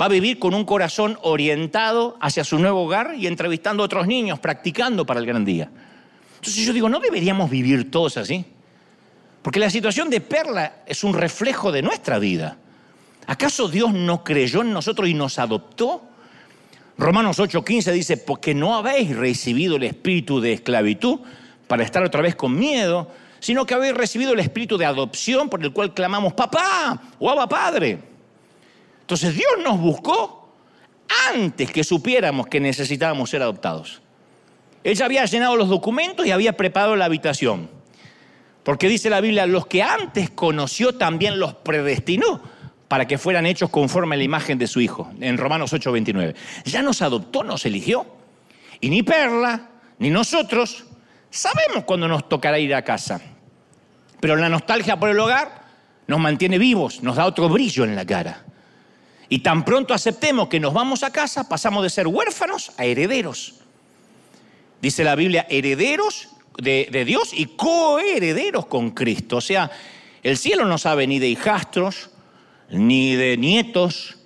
[0.00, 4.06] va a vivir con un corazón orientado hacia su nuevo hogar y entrevistando a otros
[4.06, 5.70] niños, practicando para el gran día.
[6.36, 8.44] Entonces yo digo, ¿no deberíamos vivir todos así?
[9.40, 12.58] Porque la situación de Perla es un reflejo de nuestra vida.
[13.26, 16.02] ¿Acaso Dios no creyó en nosotros y nos adoptó?
[16.98, 21.20] Romanos 8:15 dice, porque no habéis recibido el espíritu de esclavitud
[21.66, 23.10] para estar otra vez con miedo,
[23.44, 27.46] sino que habéis recibido el espíritu de adopción por el cual clamamos papá o abba
[27.46, 27.98] padre.
[29.02, 30.50] Entonces Dios nos buscó
[31.30, 34.00] antes que supiéramos que necesitábamos ser adoptados.
[34.82, 37.68] Él ya había llenado los documentos y había preparado la habitación.
[38.62, 42.40] Porque dice la Biblia, los que antes conoció también los predestinó
[42.88, 46.34] para que fueran hechos conforme a la imagen de su Hijo, en Romanos 8:29.
[46.64, 48.06] Ya nos adoptó, nos eligió.
[48.80, 50.86] Y ni Perla, ni nosotros
[51.28, 53.20] sabemos cuándo nos tocará ir a casa.
[54.24, 55.66] Pero la nostalgia por el hogar
[56.06, 58.42] nos mantiene vivos, nos da otro brillo en la cara.
[59.28, 63.56] Y tan pronto aceptemos que nos vamos a casa, pasamos de ser huérfanos a herederos.
[64.80, 69.36] Dice la Biblia, herederos de, Dios y coherederos con Cristo.
[69.36, 69.70] O sea,
[70.22, 72.08] el cielo no sabe ni de hijastros,
[72.70, 74.16] ni de nietos.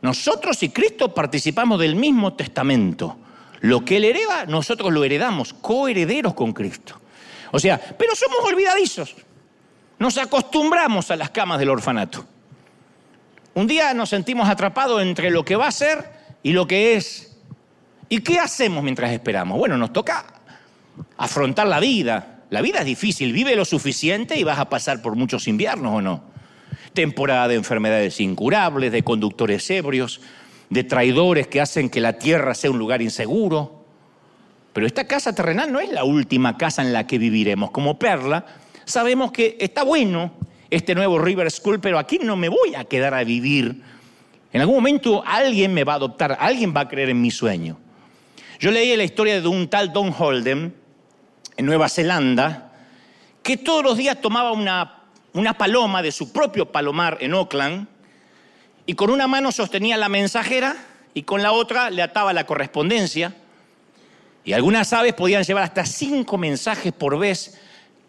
[0.00, 3.18] Nosotros y Cristo participamos del mismo testamento.
[3.60, 6.98] Lo que Él hereda, nosotros lo heredamos, coherederos con Cristo.
[7.52, 9.14] O sea, pero somos olvidadizos.
[10.04, 12.26] Nos acostumbramos a las camas del orfanato.
[13.54, 16.04] Un día nos sentimos atrapados entre lo que va a ser
[16.42, 17.38] y lo que es.
[18.10, 19.56] ¿Y qué hacemos mientras esperamos?
[19.56, 20.26] Bueno, nos toca
[21.16, 22.42] afrontar la vida.
[22.50, 26.02] La vida es difícil, vive lo suficiente y vas a pasar por muchos inviernos o
[26.02, 26.22] no.
[26.92, 30.20] Temporada de enfermedades incurables, de conductores ebrios,
[30.68, 33.86] de traidores que hacen que la tierra sea un lugar inseguro.
[34.74, 37.70] Pero esta casa terrenal no es la última casa en la que viviremos.
[37.70, 38.44] Como Perla,
[38.84, 40.32] sabemos que está bueno
[40.70, 43.82] este nuevo River School, pero aquí no me voy a quedar a vivir.
[44.52, 47.78] En algún momento alguien me va a adoptar, alguien va a creer en mi sueño.
[48.58, 50.74] Yo leí la historia de un tal Don Holden,
[51.56, 52.72] en Nueva Zelanda,
[53.42, 57.86] que todos los días tomaba una, una paloma de su propio palomar en Auckland
[58.86, 60.76] y con una mano sostenía la mensajera
[61.14, 63.34] y con la otra le ataba la correspondencia.
[64.44, 67.58] Y algunas aves podían llevar hasta cinco mensajes por vez,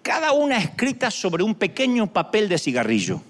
[0.05, 3.23] cada una escrita sobre un pequeño papel de cigarrillo.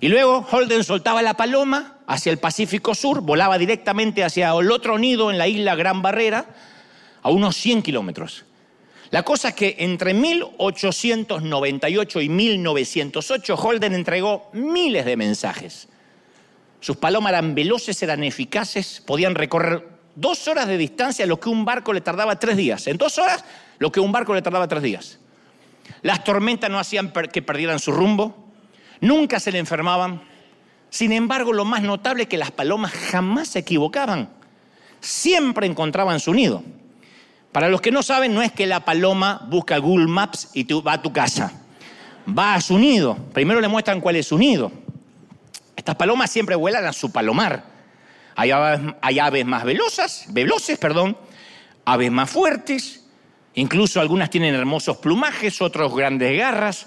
[0.00, 4.98] Y luego Holden soltaba la paloma hacia el Pacífico Sur, volaba directamente hacia el otro
[4.98, 6.46] nido en la isla Gran Barrera,
[7.20, 8.46] a unos 100 kilómetros.
[9.10, 15.88] La cosa es que entre 1898 y 1908 Holden entregó miles de mensajes.
[16.80, 21.66] Sus palomas eran veloces, eran eficaces, podían recorrer dos horas de distancia, lo que un
[21.66, 22.86] barco le tardaba tres días.
[22.86, 23.44] En dos horas,
[23.78, 25.18] lo que un barco le tardaba tres días.
[26.02, 28.52] Las tormentas no hacían que perdieran su rumbo,
[29.00, 30.22] nunca se le enfermaban.
[30.90, 34.30] Sin embargo, lo más notable es que las palomas jamás se equivocaban,
[35.00, 36.62] siempre encontraban su nido.
[37.52, 40.94] Para los que no saben, no es que la paloma busca Google Maps y va
[40.94, 41.52] a tu casa.
[42.28, 43.16] Va a su nido.
[43.32, 44.70] Primero le muestran cuál es su nido.
[45.74, 47.64] Estas palomas siempre vuelan a su palomar.
[48.36, 51.16] Hay aves, más velozas, veloces, perdón,
[51.84, 52.97] aves más fuertes,
[53.58, 56.86] incluso algunas tienen hermosos plumajes, otros grandes garras.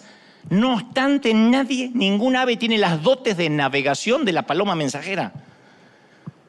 [0.49, 5.33] No obstante, nadie, ningún ave tiene las dotes de navegación de la paloma mensajera.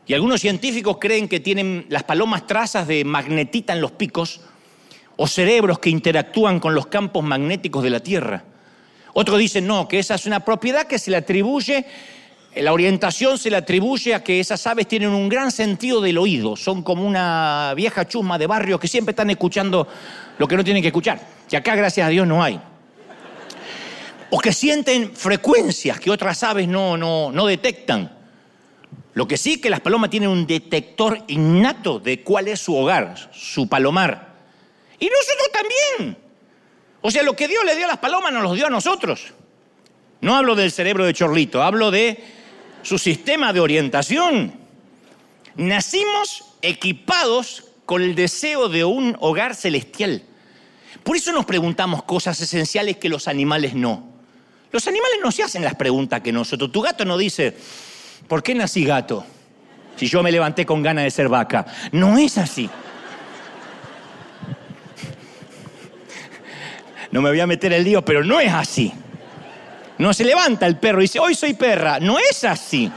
[0.06, 4.40] Y algunos científicos creen que tienen las palomas trazas de magnetita en los picos
[5.16, 8.44] o cerebros que interactúan con los campos magnéticos de la Tierra.
[9.14, 11.84] Otros dicen no, que esa es una propiedad que se le atribuye,
[12.54, 16.54] la orientación se le atribuye a que esas aves tienen un gran sentido del oído,
[16.54, 19.88] son como una vieja chusma de barrio que siempre están escuchando
[20.36, 22.60] lo que no tienen que escuchar, que acá gracias a Dios no hay.
[24.30, 28.18] O que sienten frecuencias que otras aves no, no, no detectan.
[29.14, 33.30] Lo que sí que las palomas tienen un detector innato de cuál es su hogar,
[33.32, 34.32] su palomar.
[34.98, 36.16] Y nosotros también.
[37.02, 39.34] O sea, lo que Dios le dio a las palomas nos lo dio a nosotros.
[40.22, 42.41] No hablo del cerebro de Chorlito, hablo de
[42.82, 44.52] su sistema de orientación.
[45.56, 50.22] Nacimos equipados con el deseo de un hogar celestial.
[51.02, 54.10] Por eso nos preguntamos cosas esenciales que los animales no.
[54.70, 56.72] Los animales no se hacen las preguntas que nosotros.
[56.72, 57.56] Tu gato no dice,
[58.28, 59.26] ¿por qué nací gato?
[59.96, 61.66] Si yo me levanté con ganas de ser vaca.
[61.92, 62.70] No es así.
[67.10, 68.92] No me voy a meter el lío, pero no es así.
[70.02, 72.00] No se levanta el perro y dice, hoy soy perra.
[72.00, 72.90] No es así.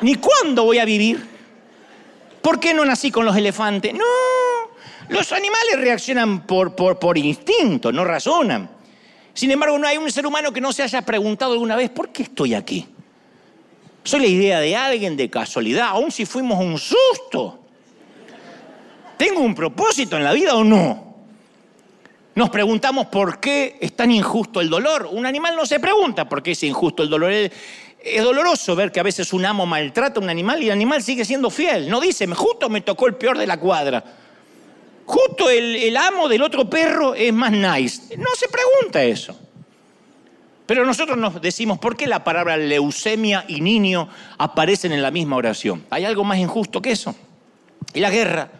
[0.00, 1.24] Ni cuándo voy a vivir.
[2.42, 3.94] ¿Por qué no nací con los elefantes?
[3.94, 4.04] No,
[5.10, 8.68] los animales reaccionan por, por, por instinto, no razonan.
[9.32, 12.08] Sin embargo, no hay un ser humano que no se haya preguntado alguna vez, ¿por
[12.08, 12.88] qué estoy aquí?
[14.02, 17.60] ¿Soy la idea de alguien de casualidad, aun si fuimos un susto?
[19.16, 21.07] ¿Tengo un propósito en la vida o no?
[22.38, 25.08] Nos preguntamos por qué es tan injusto el dolor.
[25.10, 27.32] Un animal no se pregunta por qué es injusto el dolor.
[27.32, 31.02] Es doloroso ver que a veces un amo maltrata a un animal y el animal
[31.02, 31.90] sigue siendo fiel.
[31.90, 34.04] No dice, justo me tocó el peor de la cuadra.
[35.04, 38.16] Justo el, amo del otro perro es más nice.
[38.16, 39.36] No se pregunta eso.
[40.64, 45.34] Pero nosotros nos decimos, ¿por qué la palabra leucemia y niño aparecen en la misma
[45.34, 45.86] oración?
[45.90, 47.16] ¿Hay algo más injusto que eso?
[47.94, 48.57] Y la guerra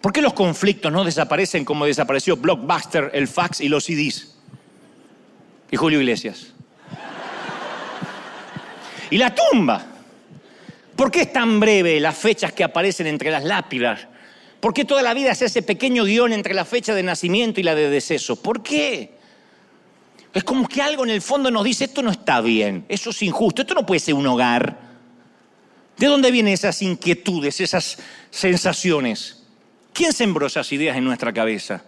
[0.00, 4.34] ¿Por qué los conflictos no desaparecen como desapareció Blockbuster, el fax y los CDs?
[5.70, 6.52] Y Julio Iglesias.
[9.10, 9.84] Y la tumba.
[10.96, 14.06] ¿Por qué es tan breve las fechas que aparecen entre las lápidas?
[14.60, 17.62] ¿Por qué toda la vida se hace pequeño guion entre la fecha de nacimiento y
[17.62, 18.36] la de deceso?
[18.36, 19.18] ¿Por qué?
[20.32, 23.22] Es como que algo en el fondo nos dice, esto no está bien, eso es
[23.22, 24.78] injusto, esto no puede ser un hogar.
[25.96, 27.98] ¿De dónde vienen esas inquietudes, esas
[28.30, 29.39] sensaciones?
[29.92, 31.82] ¿Quién sembró esas ideas en nuestra cabeza?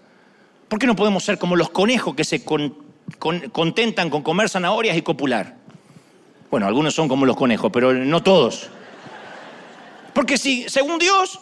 [0.68, 5.02] ¿Por qué no podemos ser como los conejos que se contentan con comer zanahorias y
[5.02, 5.56] copular?
[6.50, 8.68] Bueno, algunos son como los conejos, pero no todos.
[10.14, 11.40] Porque si, según Dios,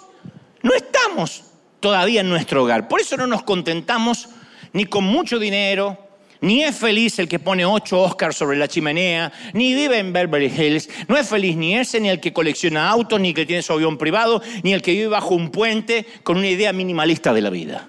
[0.63, 1.45] no estamos
[1.81, 2.89] todavía en nuestro hogar.
[2.89, 4.29] Por eso no nos contentamos
[4.73, 6.10] ni con mucho dinero,
[6.41, 10.47] ni es feliz el que pone ocho Oscars sobre la chimenea, ni vive en Beverly
[10.47, 10.89] Hills.
[11.07, 13.73] No es feliz ni ese, ni el que colecciona autos, ni el que tiene su
[13.73, 17.51] avión privado, ni el que vive bajo un puente con una idea minimalista de la
[17.51, 17.89] vida.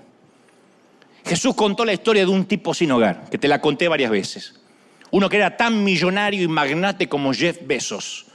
[1.25, 4.59] Jesús contó la historia de un tipo sin hogar, que te la conté varias veces.
[5.11, 8.25] Uno que era tan millonario y magnate como Jeff Bezos.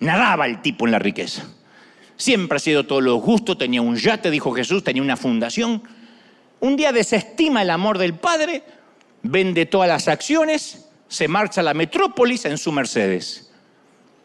[0.00, 1.46] Nadaba el tipo en la riqueza.
[2.16, 5.82] Siempre ha sido todos los gustos, tenía un yate, dijo Jesús, tenía una fundación.
[6.60, 8.62] Un día desestima el amor del Padre
[9.30, 13.50] vende todas las acciones, se marcha a la metrópolis en su Mercedes.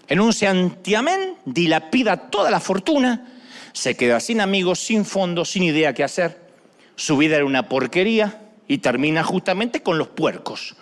[0.08, 3.28] En un santiamén dilapida toda la fortuna,
[3.74, 6.40] se queda sin amigos, sin fondos, sin idea qué hacer.
[6.96, 10.76] Su vida era una porquería y termina justamente con los puercos.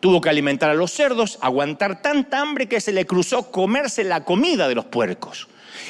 [0.00, 4.24] Tuvo que alimentar a los cerdos, aguantar tanta hambre que se le cruzó comerse la
[4.24, 5.46] comida de los puercos.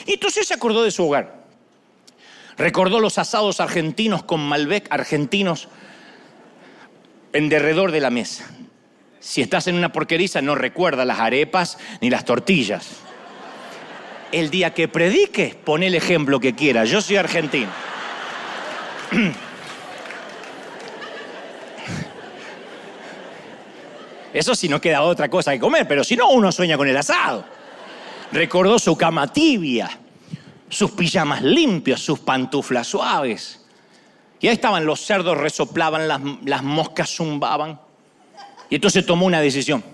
[0.07, 1.45] Y entonces se acordó de su hogar.
[2.59, 5.69] Recordó los asados argentinos con Malbec argentinos
[7.33, 8.51] en derredor de la mesa.
[9.21, 12.88] Si estás en una porqueriza, no recuerda las arepas ni las tortillas.
[14.33, 16.85] El día que predique, pon el ejemplo que quiera.
[16.85, 17.71] Yo soy argentino.
[24.33, 26.97] Eso si no queda otra cosa que comer, pero si no, uno sueña con el
[26.97, 27.45] asado.
[28.33, 29.90] Recordó su cama tibia,
[30.69, 33.60] sus pijamas limpios, sus pantuflas suaves.
[34.40, 37.79] Y ahí estaban, los cerdos resoplaban, las, moscas zumbaban.
[38.70, 39.85] Y entonces tomó una decisión.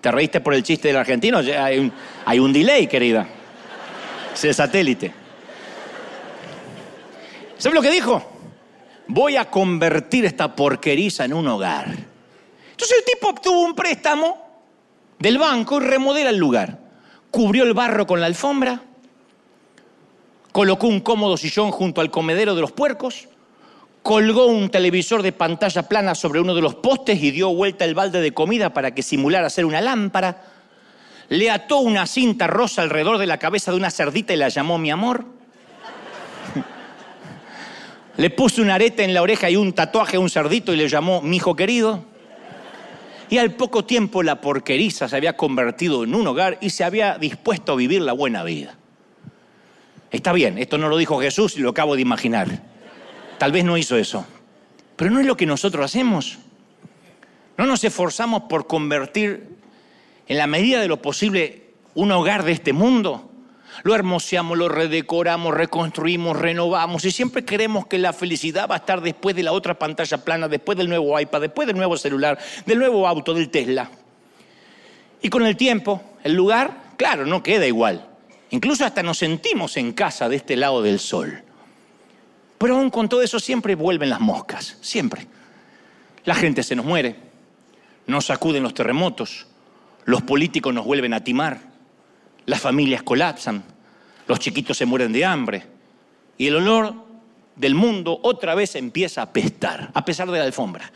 [0.00, 1.38] ¿Te reíste por el chiste del argentino?
[1.38, 1.92] Hay un,
[2.24, 3.26] hay un delay, querida.
[4.42, 5.12] Es satélite.
[7.58, 8.24] ¿Sabes lo que dijo?
[9.06, 11.88] Voy a convertir esta porqueriza en un hogar.
[12.70, 14.38] Entonces el tipo obtuvo un préstamo
[15.18, 16.78] del banco y remodela el lugar.
[17.30, 18.80] Cubrió el barro con la alfombra,
[20.52, 23.28] colocó un cómodo sillón junto al comedero de los puercos,
[24.02, 27.94] colgó un televisor de pantalla plana sobre uno de los postes y dio vuelta el
[27.94, 30.42] balde de comida para que simulara ser una lámpara,
[31.28, 34.78] le ató una cinta rosa alrededor de la cabeza de una cerdita y la llamó
[34.78, 35.24] mi amor,
[38.16, 40.88] le puso una areta en la oreja y un tatuaje a un cerdito y le
[40.88, 42.04] llamó mi hijo querido,
[43.28, 47.16] y al poco tiempo la porqueriza se había convertido en un hogar y se había
[47.16, 48.76] dispuesto a vivir la buena vida.
[50.10, 52.69] Está bien, esto no lo dijo Jesús y lo acabo de imaginar.
[53.40, 54.26] Tal vez no hizo eso,
[54.96, 56.36] pero no es lo que nosotros hacemos.
[57.56, 59.56] No nos esforzamos por convertir
[60.28, 63.30] en la medida de lo posible un hogar de este mundo.
[63.82, 69.00] Lo hermoseamos, lo redecoramos, reconstruimos, renovamos y siempre queremos que la felicidad va a estar
[69.00, 72.78] después de la otra pantalla plana, después del nuevo iPad, después del nuevo celular, del
[72.78, 73.90] nuevo auto, del Tesla.
[75.22, 78.06] Y con el tiempo, el lugar, claro, no queda igual.
[78.50, 81.42] Incluso hasta nos sentimos en casa de este lado del sol.
[82.60, 85.26] Pero aún con todo eso siempre vuelven las moscas, siempre.
[86.26, 87.16] La gente se nos muere,
[88.06, 89.46] nos sacuden los terremotos,
[90.04, 91.58] los políticos nos vuelven a timar,
[92.44, 93.64] las familias colapsan,
[94.28, 95.64] los chiquitos se mueren de hambre
[96.36, 96.96] y el olor
[97.56, 100.92] del mundo otra vez empieza a apestar, a pesar de la alfombra.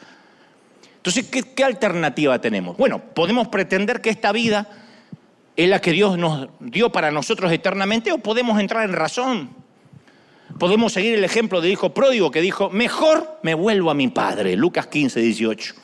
[0.96, 2.76] Entonces, ¿qué, ¿qué, alternativa tenemos?
[2.76, 4.68] Bueno, podemos pretender que esta vida
[5.56, 9.63] es la que Dios nos dio para nosotros eternamente o podemos entrar en razón.
[10.58, 14.56] Podemos seguir el ejemplo del hijo pródigo que dijo, mejor me vuelvo a mi padre,
[14.56, 15.74] Lucas 15, 18.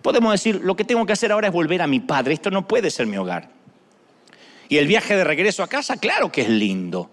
[0.00, 2.68] Podemos decir, lo que tengo que hacer ahora es volver a mi padre, esto no
[2.68, 3.50] puede ser mi hogar.
[4.68, 7.10] Y el viaje de regreso a casa, claro que es lindo,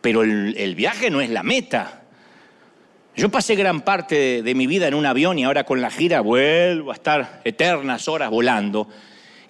[0.00, 2.02] pero el, viaje no es la meta.
[3.16, 5.90] Yo pasé gran parte de, de, mi vida en un avión y ahora con la
[5.90, 8.88] gira vuelvo a estar eternas horas volando.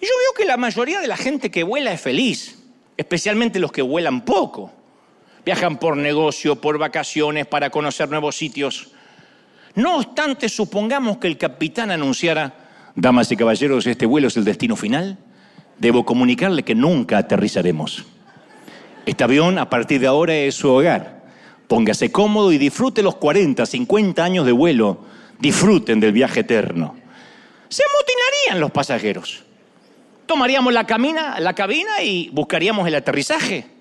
[0.00, 2.58] Y yo veo que la mayoría de la gente que vuela es feliz,
[2.96, 4.72] especialmente los que vuelan poco.
[5.48, 8.90] Viajan por negocio, por vacaciones, para conocer nuevos sitios.
[9.74, 12.52] No obstante, supongamos que el capitán anunciara,
[12.94, 15.16] damas y caballeros, este vuelo es el destino final
[15.78, 18.04] debo comunicarle que nunca aterrizaremos.
[19.06, 21.24] Este avión a partir de ahora es su hogar.
[21.66, 25.00] Póngase cómodo y disfrute los 40, 50 años de vuelo.
[25.38, 26.94] Disfruten del viaje eterno.
[27.70, 29.44] Se amotinarían los pasajeros.
[30.26, 33.77] Tomaríamos la, camina, la cabina y buscaríamos el aterrizaje.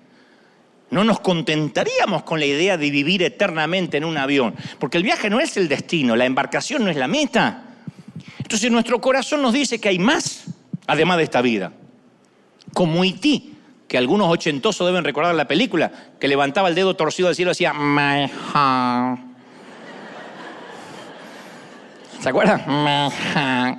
[0.90, 5.28] No nos contentaríamos con la idea de vivir eternamente en un avión, porque el viaje
[5.28, 7.64] no es el destino, la embarcación no es la meta.
[8.38, 10.44] Entonces nuestro corazón nos dice que hay más,
[10.86, 11.72] además de esta vida
[12.74, 13.54] como Iti,
[13.86, 17.66] que algunos ochentosos deben recordar la película, que levantaba el dedo torcido al cielo y
[17.76, 18.30] My
[22.20, 22.62] ¿Se acuerdan?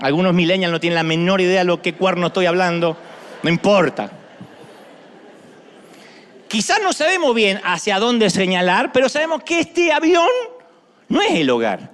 [0.02, 2.98] Algunos millennials no tienen la menor idea de lo que cuerno estoy hablando.
[3.44, 4.12] No importa.
[6.50, 10.28] Quizás no sabemos bien hacia dónde señalar, pero sabemos que este avión
[11.08, 11.92] no es el hogar.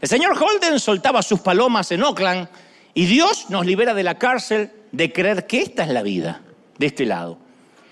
[0.00, 2.48] El señor Holden soltaba sus palomas en Oakland
[2.94, 6.40] y Dios nos libera de la cárcel de creer que esta es la vida,
[6.78, 7.36] de este lado.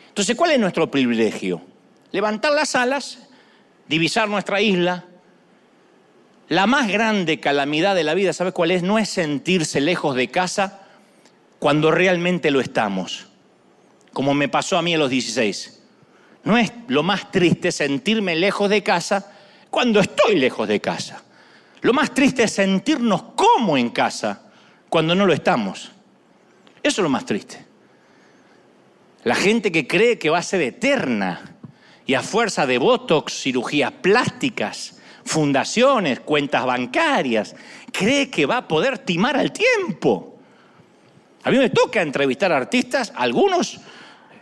[0.07, 1.61] Entonces, ¿cuál es nuestro privilegio?
[2.13, 3.19] Levantar las alas,
[3.89, 5.07] divisar nuestra isla.
[6.49, 8.85] La más grande calamidad de la vida, ¿sabes cuál es?
[8.85, 10.83] No es sentirse lejos de casa
[11.59, 13.27] cuando realmente lo estamos,
[14.13, 15.81] como me pasó a mí a los 16.
[16.45, 19.33] No es lo más triste sentirme lejos de casa
[19.71, 21.23] cuando estoy lejos de casa.
[21.81, 24.43] Lo más triste es sentirnos como en casa
[24.89, 25.93] cuando no lo estamos.
[26.83, 27.65] Eso es lo más triste.
[29.25, 31.57] La gente que cree que va a ser eterna
[32.05, 37.55] y a fuerza de botox, cirugías plásticas, fundaciones, cuentas bancarias,
[37.93, 40.39] cree que va a poder timar al tiempo.
[41.45, 43.81] A mí me toca entrevistar artistas, algunos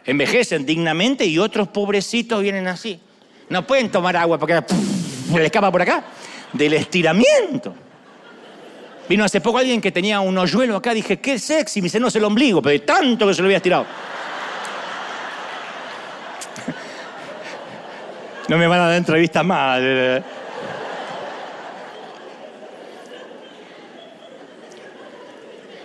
[0.04, 3.00] envejecen dignamente y otros pobrecitos vienen así.
[3.48, 4.54] No pueden tomar agua porque
[5.34, 6.04] les escapa por acá
[6.52, 7.74] del estiramiento.
[9.08, 12.08] Vino hace poco alguien que tenía un hoyuelo acá, dije, qué sexy, me dice, no
[12.08, 13.86] es el ombligo, pero de tanto que se lo había estirado.
[18.48, 19.80] No me van a dar entrevistas más.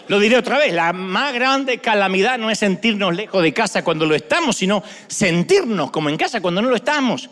[0.07, 4.05] Lo diré otra vez, la más grande calamidad no es sentirnos lejos de casa cuando
[4.05, 7.29] lo estamos, sino sentirnos como en casa cuando no lo estamos.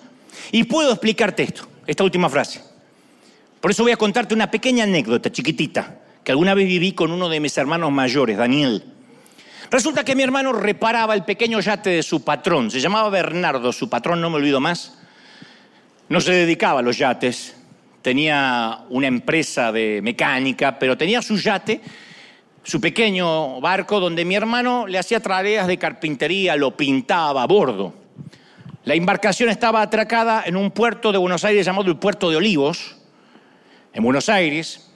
[0.52, 2.62] Y puedo explicarte esto, esta última frase.
[3.62, 7.30] Por eso voy a contarte una pequeña anécdota chiquitita que alguna vez viví con uno
[7.30, 8.84] de mis hermanos mayores, Daniel.
[9.70, 12.72] Resulta que mi hermano reparaba el pequeño yate de su patrón.
[12.72, 15.00] Se llamaba Bernardo, su patrón, no me olvido más.
[16.10, 17.56] No se dedicaba a los yates.
[18.02, 21.82] Tenía una empresa de mecánica, pero tenía su yate,
[22.63, 27.93] su pequeño barco, donde mi hermano le hacía tareas de carpintería, lo pintaba a bordo.
[28.86, 32.95] La embarcación estaba atracada en un puerto de Buenos Aires llamado el Puerto de Olivos,
[33.93, 34.89] en Buenos Aires.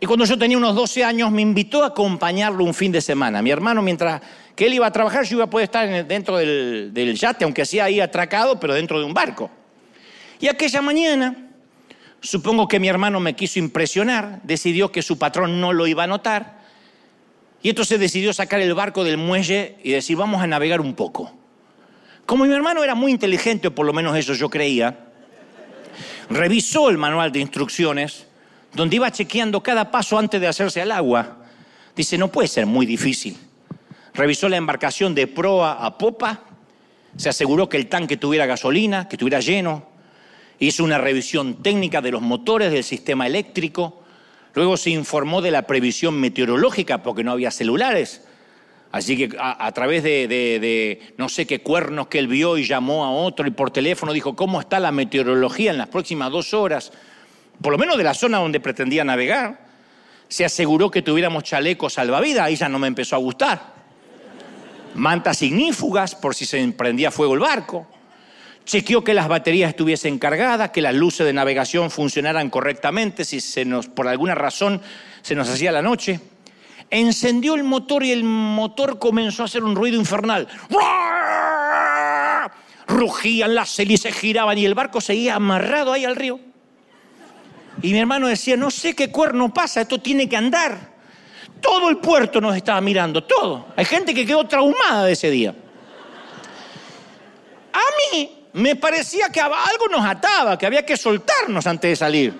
[0.00, 3.42] Y cuando yo tenía unos 12 años me invitó a acompañarlo un fin de semana.
[3.42, 4.20] Mi hermano, mientras
[4.54, 7.64] que él iba a trabajar, yo iba a poder estar dentro del, del yate, aunque
[7.64, 9.50] sea ahí atracado, pero dentro de un barco.
[10.40, 11.50] Y aquella mañana,
[12.20, 16.06] supongo que mi hermano me quiso impresionar, decidió que su patrón no lo iba a
[16.06, 16.53] notar,
[17.64, 21.32] y entonces decidió sacar el barco del muelle y decir, vamos a navegar un poco.
[22.26, 25.06] Como mi hermano era muy inteligente, o por lo menos eso yo creía,
[26.28, 28.26] revisó el manual de instrucciones,
[28.74, 31.38] donde iba chequeando cada paso antes de hacerse al agua.
[31.96, 33.38] Dice, no puede ser muy difícil.
[34.12, 36.42] Revisó la embarcación de proa a popa,
[37.16, 39.88] se aseguró que el tanque tuviera gasolina, que estuviera lleno,
[40.58, 44.03] hizo una revisión técnica de los motores del sistema eléctrico,
[44.54, 48.22] luego se informó de la previsión meteorológica porque no había celulares.
[48.94, 53.04] Así que a, través de, de, no sé qué cuernos que él vio y llamó
[53.04, 56.92] a otro y por teléfono dijo, ¿cómo está la meteorología en las próximas dos horas?
[57.60, 59.58] Por lo menos de la zona donde pretendía navegar.
[60.28, 63.74] Se aseguró que tuviéramos chalecos salvavidas, ahí ya no me empezó a gustar.
[64.94, 67.88] Mantas ignífugas por si se emprendía fuego el barco.
[68.64, 73.64] Chequeó que las baterías estuviesen cargadas, que las luces de navegación funcionaran correctamente si se
[73.64, 74.80] nos, por alguna razón
[75.22, 76.20] se nos hacía la noche
[76.90, 80.46] encendió el motor y el motor comenzó a hacer un ruido infernal.
[82.86, 86.38] Rugían las hélices, giraban y el barco seguía amarrado ahí al río.
[87.82, 90.94] Y mi hermano decía, no sé qué cuerno pasa, esto tiene que andar.
[91.60, 93.66] Todo el puerto nos estaba mirando, todo.
[93.76, 95.54] Hay gente que quedó traumada de ese día.
[97.72, 102.34] A mí me parecía que algo nos ataba, que había que soltarnos antes de salir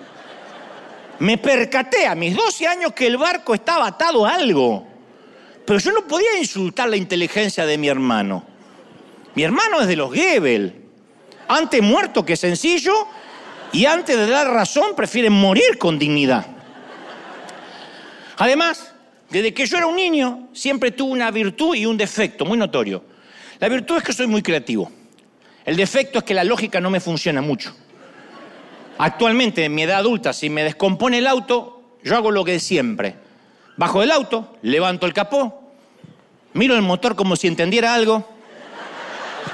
[1.19, 4.87] me percaté a mis 12 años que el barco estaba atado a algo.
[5.65, 8.43] Pero yo no podía insultar la inteligencia de mi hermano.
[9.33, 10.83] Mi hermano es de los Gebel.
[11.47, 12.93] Antes muerto que sencillo
[13.71, 16.45] y antes de dar razón prefieren morir con dignidad.
[18.37, 18.93] Además,
[19.29, 23.03] desde que yo era un niño siempre tuve una virtud y un defecto muy notorio.
[23.59, 24.91] La virtud es que soy muy creativo.
[25.65, 27.75] El defecto es que la lógica no me funciona mucho.
[28.97, 33.15] Actualmente, en mi edad adulta, si me descompone el auto, yo hago lo que siempre.
[33.75, 35.73] Bajo del auto, levanto el capó,
[36.53, 38.25] miro el motor como si entendiera algo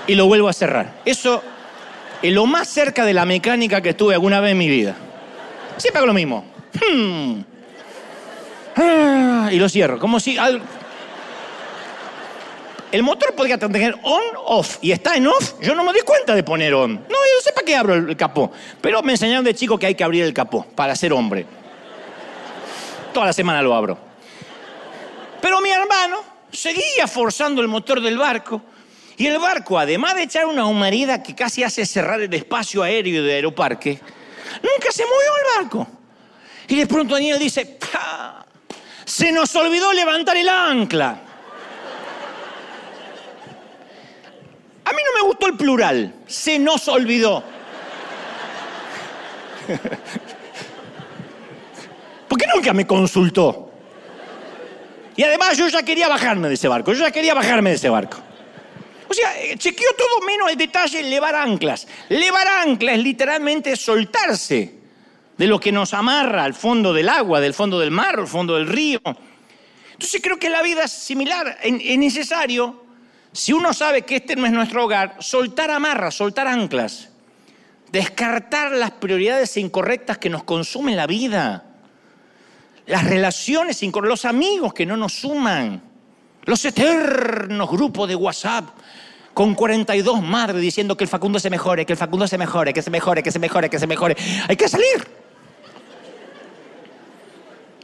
[0.05, 1.01] y lo vuelvo a cerrar.
[1.05, 1.41] Eso
[2.21, 4.95] es lo más cerca de la mecánica que estuve alguna vez en mi vida.
[5.77, 6.45] Siempre hago lo mismo.
[6.73, 7.41] Hmm.
[8.75, 10.37] Ah, y lo cierro, como si...
[12.91, 16.35] El motor podría tener on, off, y está en off, yo no me di cuenta
[16.35, 16.95] de poner on.
[16.95, 18.51] No, yo sé para qué abro el capó.
[18.81, 21.45] Pero me enseñaron de chico que hay que abrir el capó para ser hombre.
[23.13, 23.97] Toda la semana lo abro.
[25.41, 26.17] Pero mi hermano
[26.51, 28.61] seguía forzando el motor del barco.
[29.17, 33.23] Y el barco, además de echar una humareda que casi hace cerrar el espacio aéreo
[33.23, 33.99] de Aeroparque,
[34.61, 35.87] nunca se movió el barco.
[36.67, 37.77] Y de pronto Daniel dice,
[39.05, 41.30] se nos olvidó levantar el ancla.
[44.91, 47.41] A mí no me gustó el plural, se nos olvidó.
[52.27, 53.71] ¿Por qué nunca me consultó?
[55.15, 57.87] Y además yo ya quería bajarme de ese barco, yo ya quería bajarme de ese
[57.87, 58.17] barco.
[59.07, 61.87] O sea, eh, chequeó todo menos el detalle levar anclas.
[62.09, 64.75] Levar anclas es literalmente soltarse
[65.37, 68.55] de lo que nos amarra al fondo del agua, del fondo del mar, al fondo
[68.55, 68.99] del río.
[69.93, 72.90] Entonces creo que la vida es similar, es necesario
[73.33, 77.09] si uno sabe que este no es nuestro hogar, soltar amarras, soltar anclas,
[77.91, 81.65] descartar las prioridades incorrectas que nos consumen la vida,
[82.87, 85.81] las relaciones incorrectas, los amigos que no nos suman,
[86.43, 88.69] los eternos grupos de WhatsApp
[89.33, 92.81] con 42 madres diciendo que el Facundo se mejore, que el Facundo se mejore, que
[92.81, 94.17] se mejore, que se mejore, que se mejore.
[94.47, 95.07] Hay que salir.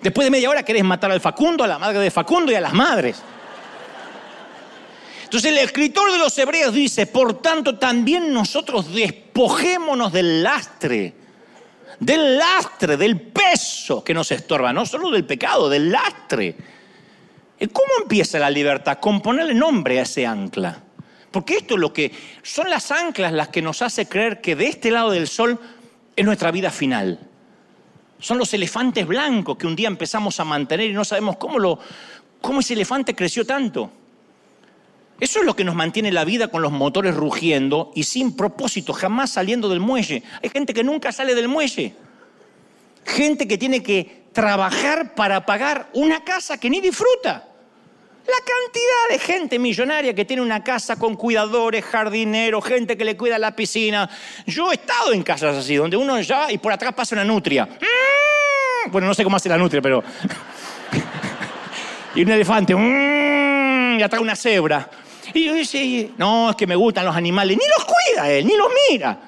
[0.01, 2.61] Después de media hora querés matar al Facundo, a la madre de Facundo y a
[2.61, 3.21] las madres.
[5.27, 11.13] Entonces el escritor de los Hebreos dice, por tanto también nosotros despojémonos del lastre,
[11.99, 16.55] del lastre, del peso que nos estorba, no solo del pecado, del lastre.
[17.59, 18.99] ¿Y cómo empieza la libertad?
[19.01, 20.81] Con ponerle nombre a ese ancla.
[21.29, 22.09] Porque esto es lo que
[22.41, 25.59] son las anclas las que nos hace creer que de este lado del sol
[26.15, 27.19] es nuestra vida final.
[28.17, 31.79] Son los elefantes blancos que un día empezamos a mantener y no sabemos cómo, lo,
[32.39, 33.91] cómo ese elefante creció tanto.
[35.19, 38.93] Eso es lo que nos mantiene la vida con los motores rugiendo y sin propósito,
[38.93, 40.21] jamás saliendo del muelle.
[40.43, 41.95] Hay gente que nunca sale del muelle.
[43.03, 47.47] Gente que tiene que trabajar para pagar una casa que ni disfruta.
[48.27, 53.17] La cantidad de gente millonaria que tiene una casa con cuidadores, jardineros, gente que le
[53.17, 54.07] cuida la piscina.
[54.45, 57.65] Yo he estado en casas así, donde uno ya y por atrás pasa una nutria.
[57.65, 58.91] Mm.
[58.91, 60.03] Bueno, no sé cómo hace la nutria, pero...
[62.15, 62.75] y un elefante.
[62.75, 64.89] Mm, y atrás una cebra.
[65.37, 65.53] Y yo
[66.17, 67.55] no, es que me gustan los animales.
[67.55, 69.19] Ni los cuida él, ni los mira.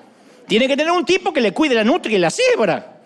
[0.48, 2.98] Tiene que tener un tipo que le cuide la nutria y la cebra.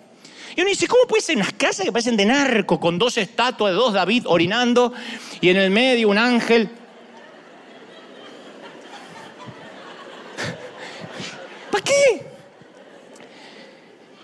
[0.56, 3.74] Y uno dice, ¿cómo puede ser unas casas que parecen de narco, con dos estatuas
[3.74, 4.93] de dos David orinando
[5.41, 6.70] y en el medio un ángel?
[11.72, 12.26] ¿Para qué?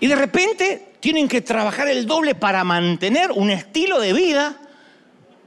[0.00, 4.58] Y de repente tienen que trabajar el doble para mantener un estilo de vida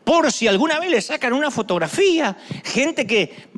[0.03, 3.49] por si alguna vez le sacan una fotografía, gente que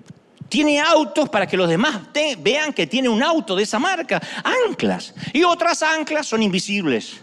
[0.50, 2.02] tiene autos para que los demás
[2.40, 5.14] vean que tiene un auto de esa marca, anclas.
[5.34, 7.22] Y otras anclas son invisibles.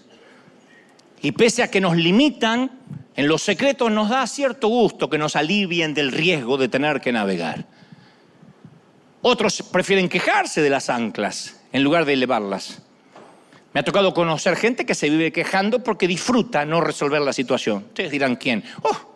[1.20, 2.70] Y pese a que nos limitan,
[3.14, 7.12] en los secretos nos da cierto gusto que nos alivien del riesgo de tener que
[7.12, 7.64] navegar.
[9.20, 12.82] Otros prefieren quejarse de las anclas en lugar de elevarlas.
[13.72, 17.84] Me ha tocado conocer gente que se vive quejando porque disfruta no resolver la situación.
[17.88, 18.64] Ustedes dirán quién.
[18.82, 19.11] Oh,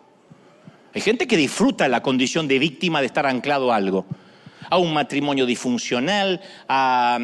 [0.97, 4.07] hay gente que disfruta la condición de víctima de estar anclado a algo.
[4.67, 7.19] A un matrimonio disfuncional, a,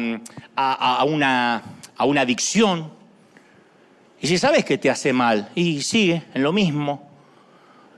[1.08, 1.60] una,
[1.98, 2.92] adicción.
[4.20, 7.10] Y si sabes que te hace mal, y sigue en lo mismo,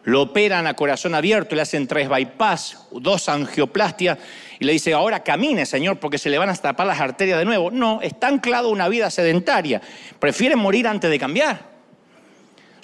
[0.04, 4.16] lo operan a corazón abierto, le hacen tres bypass, dos angioplastias,
[4.58, 7.44] y le dice, ahora camine, Señor, porque se le van a tapar las arterias de
[7.44, 7.70] nuevo.
[7.70, 9.82] No, está anclado a una vida sedentaria.
[10.18, 11.75] Prefiere morir antes de cambiar.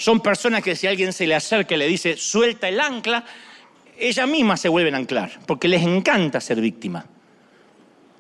[0.03, 3.25] Son personas que si alguien se le acerca y le dice, suelta el ancla,
[3.97, 7.07] ellas mismas se vuelven a anclar, porque les encanta ser víctima.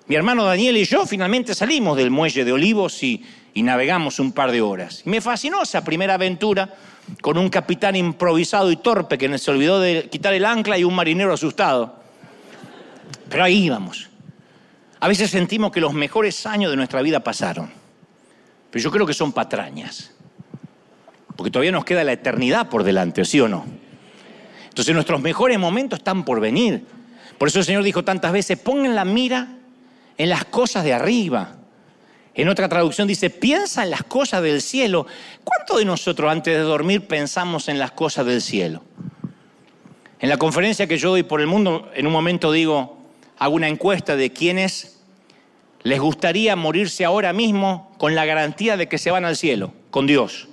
[0.07, 4.31] Mi hermano Daniel y yo finalmente salimos del muelle de Olivos y, y navegamos un
[4.31, 5.03] par de horas.
[5.07, 6.73] Me fascinó esa primera aventura
[7.21, 10.95] con un capitán improvisado y torpe que se olvidó de quitar el ancla y un
[10.95, 11.97] marinero asustado.
[13.29, 14.09] Pero ahí íbamos.
[15.01, 17.73] A veces sentimos que los mejores años de nuestra vida pasaron,
[18.71, 20.12] pero yo creo que son patrañas,
[21.37, 23.65] porque todavía nos queda la eternidad por delante, ¿sí o no?
[24.69, 26.85] Entonces nuestros mejores momentos están por venir.
[27.39, 29.49] Por eso el Señor dijo tantas veces, pongan la mira
[30.17, 31.57] en las cosas de arriba.
[32.35, 35.07] En otra traducción dice, piensa en las cosas del cielo.
[35.45, 38.83] ¿Cuánto de nosotros antes de dormir pensamos en las cosas del cielo?
[40.21, 42.99] En la conferencia que yo doy por el mundo, en un momento digo,
[43.39, 45.01] hago una encuesta de quienes
[45.83, 50.07] les gustaría morirse ahora mismo con la garantía de que se van al cielo, con
[50.07, 50.49] Dios.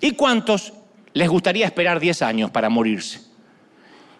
[0.00, 0.72] ¿Y cuántos
[1.12, 3.20] les gustaría esperar 10 años para morirse?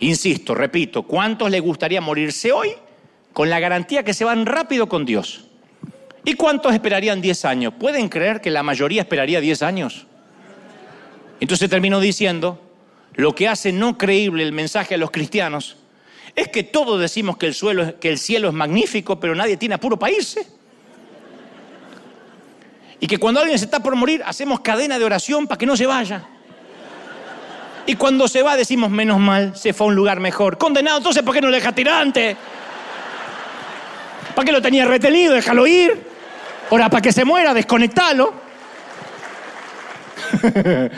[0.00, 2.70] Insisto, repito, ¿cuántos les gustaría morirse hoy
[3.32, 5.48] con la garantía que se van rápido con Dios?
[6.24, 7.74] ¿Y cuántos esperarían 10 años?
[7.78, 10.06] ¿Pueden creer que la mayoría esperaría 10 años?
[11.40, 12.60] Entonces termino diciendo,
[13.14, 15.76] lo que hace no creíble el mensaje a los cristianos
[16.34, 19.98] es que todos decimos que el, que el cielo es magnífico, pero nadie tiene apuro
[19.98, 20.57] para irse.
[23.00, 25.76] Y que cuando alguien se está por morir, hacemos cadena de oración para que no
[25.76, 26.24] se vaya.
[27.86, 30.58] Y cuando se va, decimos, menos mal, se fue a un lugar mejor.
[30.58, 32.36] Condenado, entonces, ¿por qué no le deja tirante?
[34.34, 35.32] ¿Para qué lo tenía retenido?
[35.34, 35.98] Déjalo ir.
[36.70, 38.34] Ahora, para que se muera, desconectalo.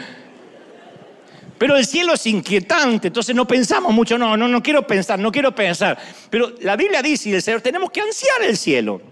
[1.59, 5.31] Pero el cielo es inquietante, entonces no pensamos mucho, no, no, no quiero pensar, no
[5.31, 5.99] quiero pensar.
[6.31, 9.03] Pero la Biblia dice, y el Señor, tenemos que ansiar el cielo.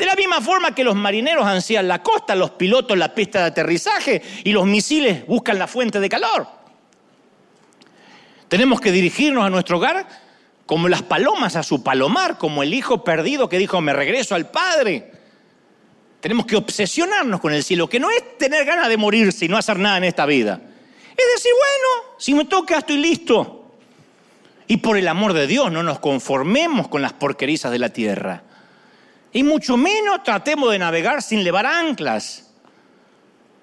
[0.00, 3.44] De la misma forma que los marineros ansían la costa, los pilotos la pista de
[3.44, 6.48] aterrizaje y los misiles buscan la fuente de calor.
[8.48, 10.08] Tenemos que dirigirnos a nuestro hogar
[10.64, 14.50] como las palomas a su palomar, como el hijo perdido que dijo, me regreso al
[14.50, 15.12] Padre.
[16.20, 19.58] Tenemos que obsesionarnos con el cielo, que no es tener ganas de morirse y no
[19.58, 20.62] hacer nada en esta vida.
[21.10, 23.74] Es decir, bueno, si me toca estoy listo.
[24.66, 28.44] Y por el amor de Dios no nos conformemos con las porquerizas de la tierra.
[29.32, 32.50] Y mucho menos tratemos de navegar sin levar anclas.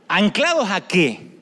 [0.07, 1.37] ¿Anclados a qué?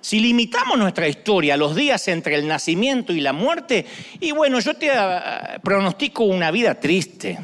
[0.00, 3.86] Si limitamos nuestra historia a los días entre el nacimiento y la muerte,
[4.20, 7.38] y bueno, yo te ah, pronostico una vida triste.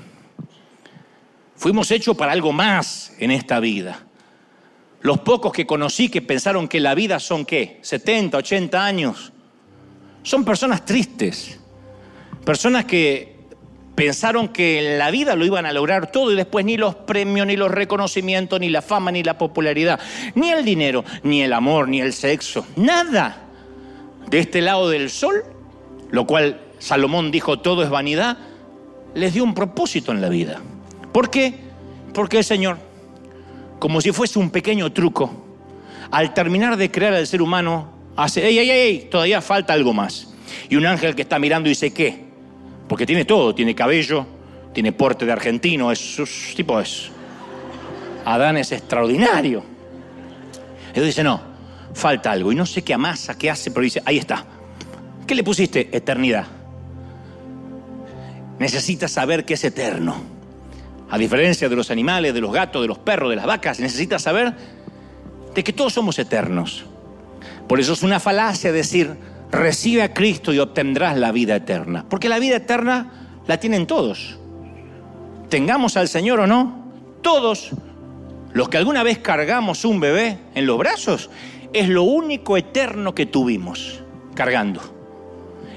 [1.57, 4.07] Fuimos hechos para algo más en esta vida.
[5.03, 9.33] Los pocos que conocí que pensaron que la vida son qué, 70, 80 años,
[10.23, 11.59] son personas tristes,
[12.45, 13.30] personas que
[14.01, 17.47] pensaron que en la vida lo iban a lograr todo y después ni los premios,
[17.47, 20.01] ni los reconocimientos, ni la fama, ni la popularidad,
[20.35, 23.43] ni el dinero, ni el amor, ni el sexo, nada.
[24.31, 25.45] De este lado del sol,
[26.11, 28.39] lo cual Salomón dijo todo es vanidad,
[29.15, 30.63] les dio un propósito en la vida.
[31.13, 31.53] ¿Por qué?
[32.15, 32.79] Porque el Señor
[33.79, 35.31] como si fuese un pequeño truco,
[36.11, 40.33] al terminar de crear al ser humano, hace, ey, ey, ey, todavía falta algo más.
[40.71, 42.30] Y un ángel que está mirando dice, ¿qué?
[42.91, 44.27] Porque tiene todo, tiene cabello,
[44.73, 46.19] tiene porte de argentino, es
[46.57, 47.09] tipo es.
[48.25, 49.63] Adán es extraordinario.
[50.93, 51.41] Él dice, no,
[51.95, 52.51] falta algo.
[52.51, 54.45] Y no sé qué amasa, qué hace, pero dice, ahí está.
[55.25, 55.89] ¿Qué le pusiste?
[55.97, 56.49] Eternidad.
[58.59, 60.17] Necesitas saber que es eterno
[61.09, 64.23] a diferencia de los animales, de los gatos, de los perros, de las vacas, necesitas
[64.23, 64.53] saber
[65.55, 66.87] de que todos somos eternos.
[67.69, 69.15] Por eso es una falacia decir,
[69.51, 72.05] recibe a Cristo y obtendrás la vida eterna.
[72.09, 74.39] Porque la vida eterna la tienen todos.
[75.49, 76.85] Tengamos al Señor o no,
[77.23, 77.73] todos
[78.53, 81.31] los que alguna vez cargamos un bebé en los brazos,
[81.73, 84.03] es lo único eterno que tuvimos
[84.35, 84.81] cargando.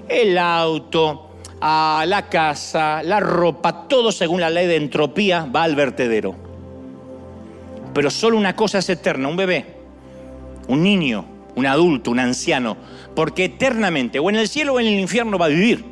[0.07, 1.29] El auto,
[1.61, 6.35] la casa, la ropa, todo según la ley de entropía va al vertedero.
[7.93, 9.65] Pero solo una cosa es eterna, un bebé,
[10.67, 12.77] un niño, un adulto, un anciano,
[13.15, 15.85] porque eternamente, o en el cielo o en el infierno va a vivir.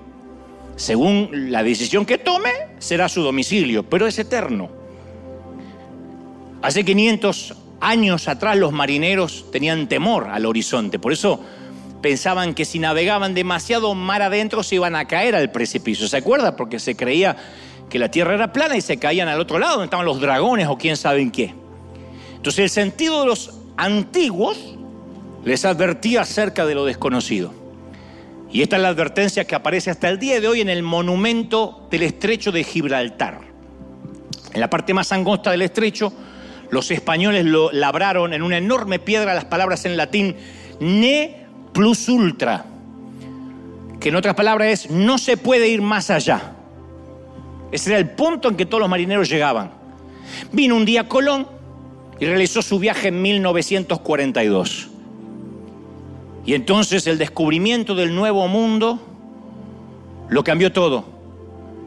[0.76, 4.70] Según la decisión que tome, será su domicilio, pero es eterno.
[6.62, 11.40] Hace 500 años atrás los marineros tenían temor al horizonte, por eso
[12.02, 16.08] pensaban que si navegaban demasiado mar adentro se iban a caer al precipicio.
[16.08, 16.56] ¿Se acuerda?
[16.56, 17.38] Porque se creía
[17.90, 20.68] que la tierra era plana y se caían al otro lado, donde estaban los dragones
[20.68, 21.54] o quién sabe en qué.
[22.36, 24.78] Entonces el sentido de los antiguos
[25.44, 27.54] les advertía acerca de lo desconocido.
[28.52, 31.88] Y esta es la advertencia que aparece hasta el día de hoy en el monumento
[31.90, 33.40] del estrecho de Gibraltar.
[34.54, 36.12] En la parte más angosta del estrecho,
[36.70, 40.36] los españoles lo labraron en una enorme piedra las palabras en latín
[40.80, 42.66] ne plus ultra,
[44.00, 46.54] que en otras palabras es no se puede ir más allá.
[47.72, 49.72] Ese era el punto en que todos los marineros llegaban.
[50.52, 51.48] Vino un día Colón
[52.20, 54.91] y realizó su viaje en 1942.
[56.46, 59.00] Y entonces el descubrimiento del nuevo mundo
[60.30, 61.06] lo cambió todo.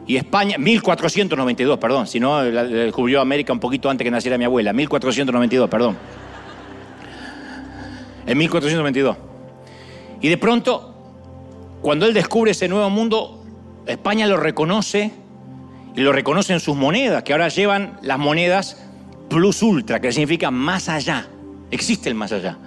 [0.07, 4.71] Y España, 1492, perdón, si no, descubrió América un poquito antes que naciera mi abuela,
[4.71, 5.97] 1492, perdón.
[8.27, 9.17] En 1492.
[10.21, 10.93] Y de pronto,
[11.81, 13.43] cuando él descubre ese nuevo mundo,
[13.87, 15.11] España lo reconoce
[15.95, 18.85] y lo reconoce en sus monedas, que ahora llevan las monedas
[19.29, 21.27] plus ultra, que significa más allá.
[21.71, 22.57] Existe el más allá.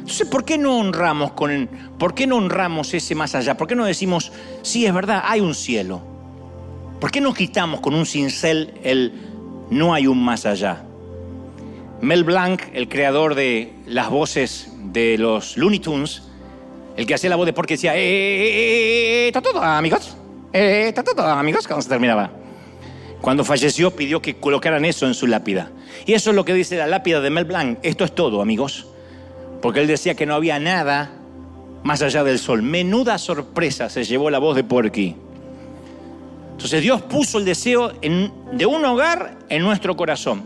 [0.00, 3.56] Entonces, ¿por qué no honramos con por qué no honramos ese más allá?
[3.56, 4.32] ¿Por qué no decimos,
[4.62, 6.00] sí, es verdad, hay un cielo?
[6.98, 9.12] ¿Por qué no quitamos con un cincel el
[9.70, 10.84] no hay un más allá?
[12.00, 16.22] Mel Blanc, el creador de las voces de los Looney Tunes,
[16.96, 20.16] el que hacía la voz de porque decía, eh, eh, eh, está todo, amigos,
[20.52, 22.30] está todo, amigos, cuando se terminaba.
[23.20, 25.70] Cuando falleció pidió que colocaran eso en su lápida.
[26.06, 27.78] Y eso es lo que dice la lápida de Mel Blanc.
[27.82, 28.86] Esto es todo, amigos
[29.62, 31.10] porque él decía que no había nada
[31.82, 32.62] más allá del sol.
[32.62, 35.16] Menuda sorpresa se llevó la voz de Porky.
[36.52, 40.42] Entonces Dios puso el deseo de un hogar en nuestro corazón.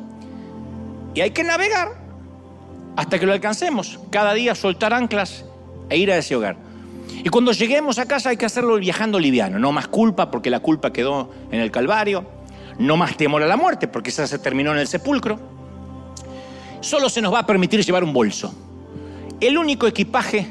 [1.14, 1.88] Y hay que navegar
[2.96, 3.98] hasta que lo alcancemos.
[4.10, 5.44] Cada día soltar anclas
[5.88, 6.56] e ir a ese hogar.
[7.22, 9.58] Y cuando lleguemos a casa hay que hacerlo viajando liviano.
[9.58, 12.24] No más culpa porque la culpa quedó en el Calvario.
[12.78, 15.38] No más temor a la muerte porque esa se terminó en el sepulcro.
[16.80, 18.54] Solo se nos va a permitir llevar un bolso.
[19.46, 20.46] El único equipaje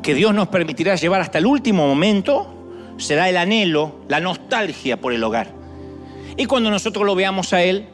[0.00, 5.12] que Dios nos permitirá llevar hasta el último momento será el anhelo, la nostalgia por
[5.12, 5.48] el hogar.
[6.36, 7.86] Y cuando nosotros lo veamos a Él,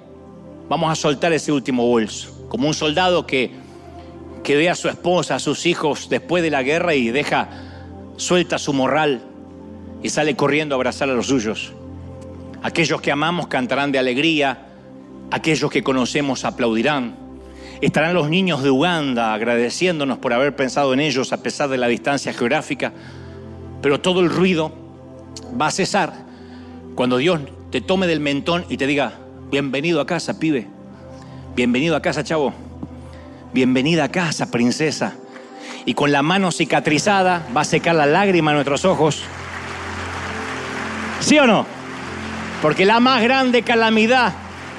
[0.68, 3.52] vamos a soltar ese último bolso, como un soldado que,
[4.44, 7.48] que ve a su esposa, a sus hijos después de la guerra y deja
[8.18, 9.22] suelta su morral
[10.02, 11.72] y sale corriendo a abrazar a los suyos.
[12.62, 14.66] Aquellos que amamos cantarán de alegría,
[15.30, 17.29] aquellos que conocemos aplaudirán.
[17.80, 21.86] Estarán los niños de Uganda agradeciéndonos por haber pensado en ellos a pesar de la
[21.86, 22.92] distancia geográfica,
[23.80, 24.72] pero todo el ruido
[25.58, 26.12] va a cesar
[26.94, 29.14] cuando Dios te tome del mentón y te diga,
[29.50, 30.66] bienvenido a casa, pibe,
[31.56, 32.52] bienvenido a casa, chavo,
[33.54, 35.14] bienvenida a casa, princesa.
[35.86, 39.22] Y con la mano cicatrizada va a secar la lágrima en nuestros ojos.
[41.20, 41.64] ¿Sí o no?
[42.60, 44.34] Porque la más grande calamidad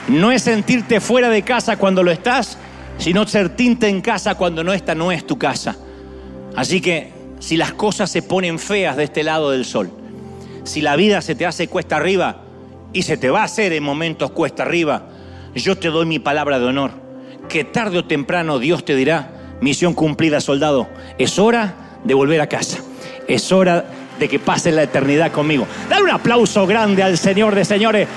[0.08, 2.60] no es sentirte fuera de casa cuando lo estás,
[3.02, 5.76] sino ser tinta en casa cuando no esta no es tu casa.
[6.56, 9.90] Así que si las cosas se ponen feas de este lado del sol,
[10.64, 12.44] si la vida se te hace cuesta arriba
[12.94, 15.08] y se te va a hacer en momentos cuesta arriba,
[15.56, 16.92] yo te doy mi palabra de honor,
[17.50, 19.32] que tarde o temprano Dios te dirá,
[19.62, 20.88] misión cumplida soldado,
[21.18, 21.74] es hora
[22.04, 22.78] de volver a casa,
[23.28, 23.84] es hora
[24.20, 25.66] de que pases la eternidad conmigo.
[25.90, 28.08] Dale un aplauso grande al Señor de señores,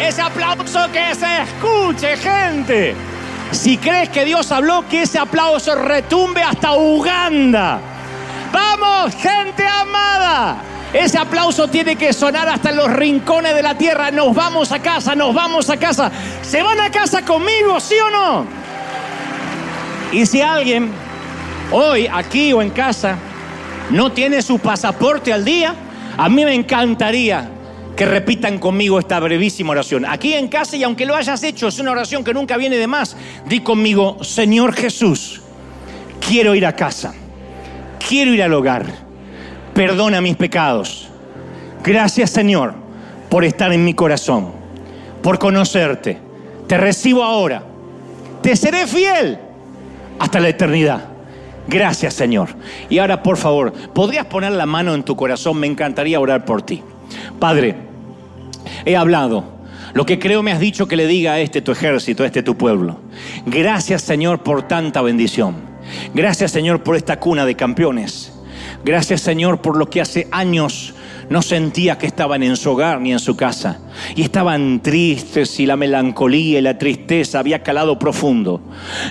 [0.00, 3.17] ese aplauso que se escuche gente.
[3.50, 7.80] Si crees que Dios habló, que ese aplauso retumbe hasta Uganda.
[8.52, 10.58] Vamos, gente amada.
[10.92, 14.10] Ese aplauso tiene que sonar hasta los rincones de la tierra.
[14.10, 16.10] Nos vamos a casa, nos vamos a casa.
[16.42, 18.46] ¿Se van a casa conmigo, sí o no?
[20.12, 20.90] Y si alguien
[21.70, 23.16] hoy, aquí o en casa,
[23.90, 25.74] no tiene su pasaporte al día,
[26.16, 27.50] a mí me encantaría
[27.98, 30.06] que repitan conmigo esta brevísima oración.
[30.06, 32.86] Aquí en casa, y aunque lo hayas hecho, es una oración que nunca viene de
[32.86, 35.42] más, di conmigo, Señor Jesús,
[36.24, 37.12] quiero ir a casa,
[38.08, 38.86] quiero ir al hogar,
[39.74, 41.08] perdona mis pecados.
[41.82, 42.74] Gracias Señor
[43.28, 44.52] por estar en mi corazón,
[45.20, 46.18] por conocerte.
[46.68, 47.64] Te recibo ahora,
[48.42, 49.40] te seré fiel
[50.20, 51.04] hasta la eternidad.
[51.66, 52.50] Gracias Señor.
[52.88, 55.58] Y ahora por favor, ¿podrías poner la mano en tu corazón?
[55.58, 56.80] Me encantaría orar por ti.
[57.38, 57.76] Padre,
[58.84, 59.58] he hablado.
[59.94, 62.42] Lo que creo me has dicho que le diga a este tu ejército, a este
[62.42, 63.00] tu pueblo.
[63.46, 65.56] Gracias Señor por tanta bendición.
[66.14, 68.32] Gracias Señor por esta cuna de campeones.
[68.84, 70.94] Gracias Señor por lo que hace años
[71.30, 73.80] no sentía que estaban en su hogar ni en su casa.
[74.14, 78.60] Y estaban tristes y la melancolía y la tristeza había calado profundo.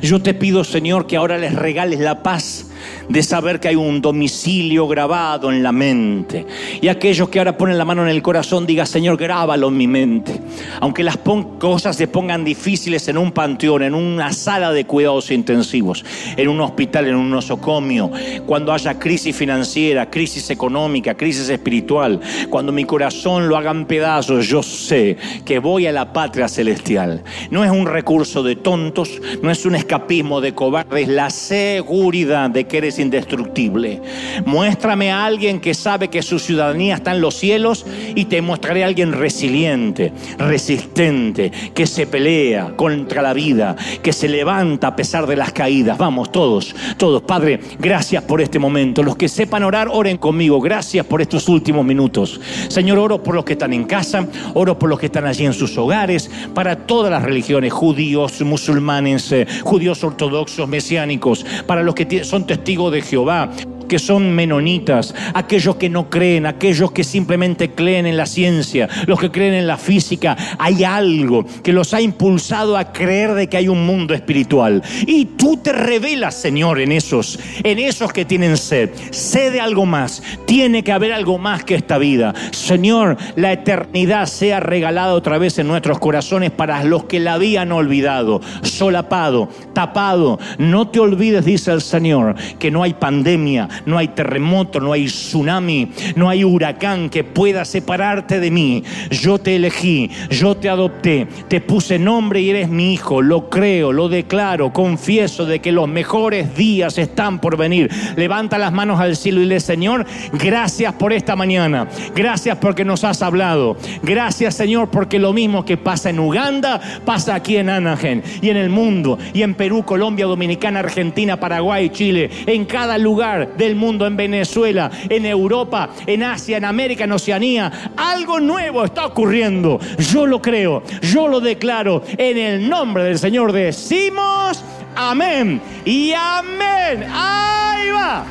[0.02, 2.68] Yo te pido Señor que ahora les regales la paz
[3.10, 6.45] de saber que hay un domicilio grabado en la mente.
[6.82, 9.88] Y aquellos que ahora ponen la mano en el corazón, diga, Señor, grábalo en mi
[9.88, 10.39] mente.
[10.80, 16.03] Aunque las cosas se pongan difíciles en un panteón, en una sala de cuidados intensivos,
[16.36, 18.12] en un hospital, en un nosocomio,
[18.45, 24.64] cuando haya crisis financiera, crisis económica, crisis espiritual, cuando mi corazón lo hagan pedazos, yo
[24.64, 27.24] sé que voy a la patria celestial.
[27.51, 32.66] No es un recurso de tontos, no es un escapismo de cobardes, la seguridad de
[32.66, 34.02] que eres indestructible.
[34.45, 37.86] Muéstrame a alguien que sabe que su ciudadanía está en los cielos
[38.16, 44.28] y te mostraré a alguien resiliente, resistente, que se pelea contra la vida, que se
[44.28, 45.98] levanta a pesar de las caídas.
[45.98, 47.22] Vamos, todos, todos.
[47.24, 49.04] Padre, gracias por este momento.
[49.04, 50.60] Los que sepan orar, oren conmigo.
[50.62, 52.39] Gracias por estos últimos minutos.
[52.68, 55.54] Señor, oro por los que están en casa, oro por los que están allí en
[55.54, 62.24] sus hogares, para todas las religiones, judíos, musulmanes, eh, judíos ortodoxos, mesiánicos, para los que
[62.24, 63.49] son testigos de Jehová
[63.88, 69.19] que son menonitas, aquellos que no creen, aquellos que simplemente creen en la ciencia, los
[69.19, 73.57] que creen en la física, hay algo que los ha impulsado a creer de que
[73.57, 74.83] hay un mundo espiritual.
[75.05, 78.89] Y tú te revelas, Señor, en esos, en esos que tienen sed.
[79.11, 80.21] Sed de algo más.
[80.45, 82.33] Tiene que haber algo más que esta vida.
[82.51, 87.71] Señor, la eternidad sea regalada otra vez en nuestros corazones para los que la habían
[87.71, 90.39] olvidado, solapado, tapado.
[90.57, 95.05] No te olvides, dice el Señor, que no hay pandemia, no hay terremoto, no hay
[95.05, 98.84] tsunami, no hay huracán que pueda separarte de mí.
[99.09, 103.21] Yo te elegí, yo te adopté, te puse nombre y eres mi hijo.
[103.21, 107.89] Lo creo, lo declaro, confieso de que los mejores días están por venir.
[108.15, 111.88] Levanta las manos al cielo y le, Señor, gracias por esta mañana.
[112.15, 113.78] Gracias porque nos has hablado.
[114.03, 118.57] Gracias, Señor, porque lo mismo que pasa en Uganda, pasa aquí en Anaheim y en
[118.57, 123.76] el mundo y en Perú, Colombia, Dominicana, Argentina, Paraguay, Chile, en cada lugar de el
[123.76, 127.91] mundo, en Venezuela, en Europa, en Asia, en América, en Oceanía.
[127.95, 129.80] Algo nuevo está ocurriendo.
[129.97, 132.03] Yo lo creo, yo lo declaro.
[132.18, 134.63] En el nombre del Señor decimos
[134.95, 137.05] amén y amén.
[137.13, 138.26] Ahí va.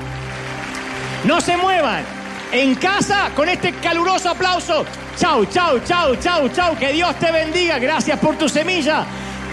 [1.24, 2.04] No se muevan.
[2.52, 4.84] En casa, con este caluroso aplauso.
[5.16, 6.76] Chau, chau, chau, chau, chau.
[6.76, 7.78] Que Dios te bendiga.
[7.78, 9.04] Gracias por tu semilla.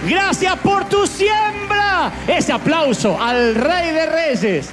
[0.08, 2.12] Gracias por tu siembra.
[2.26, 4.72] Ese aplauso al Rey de Reyes.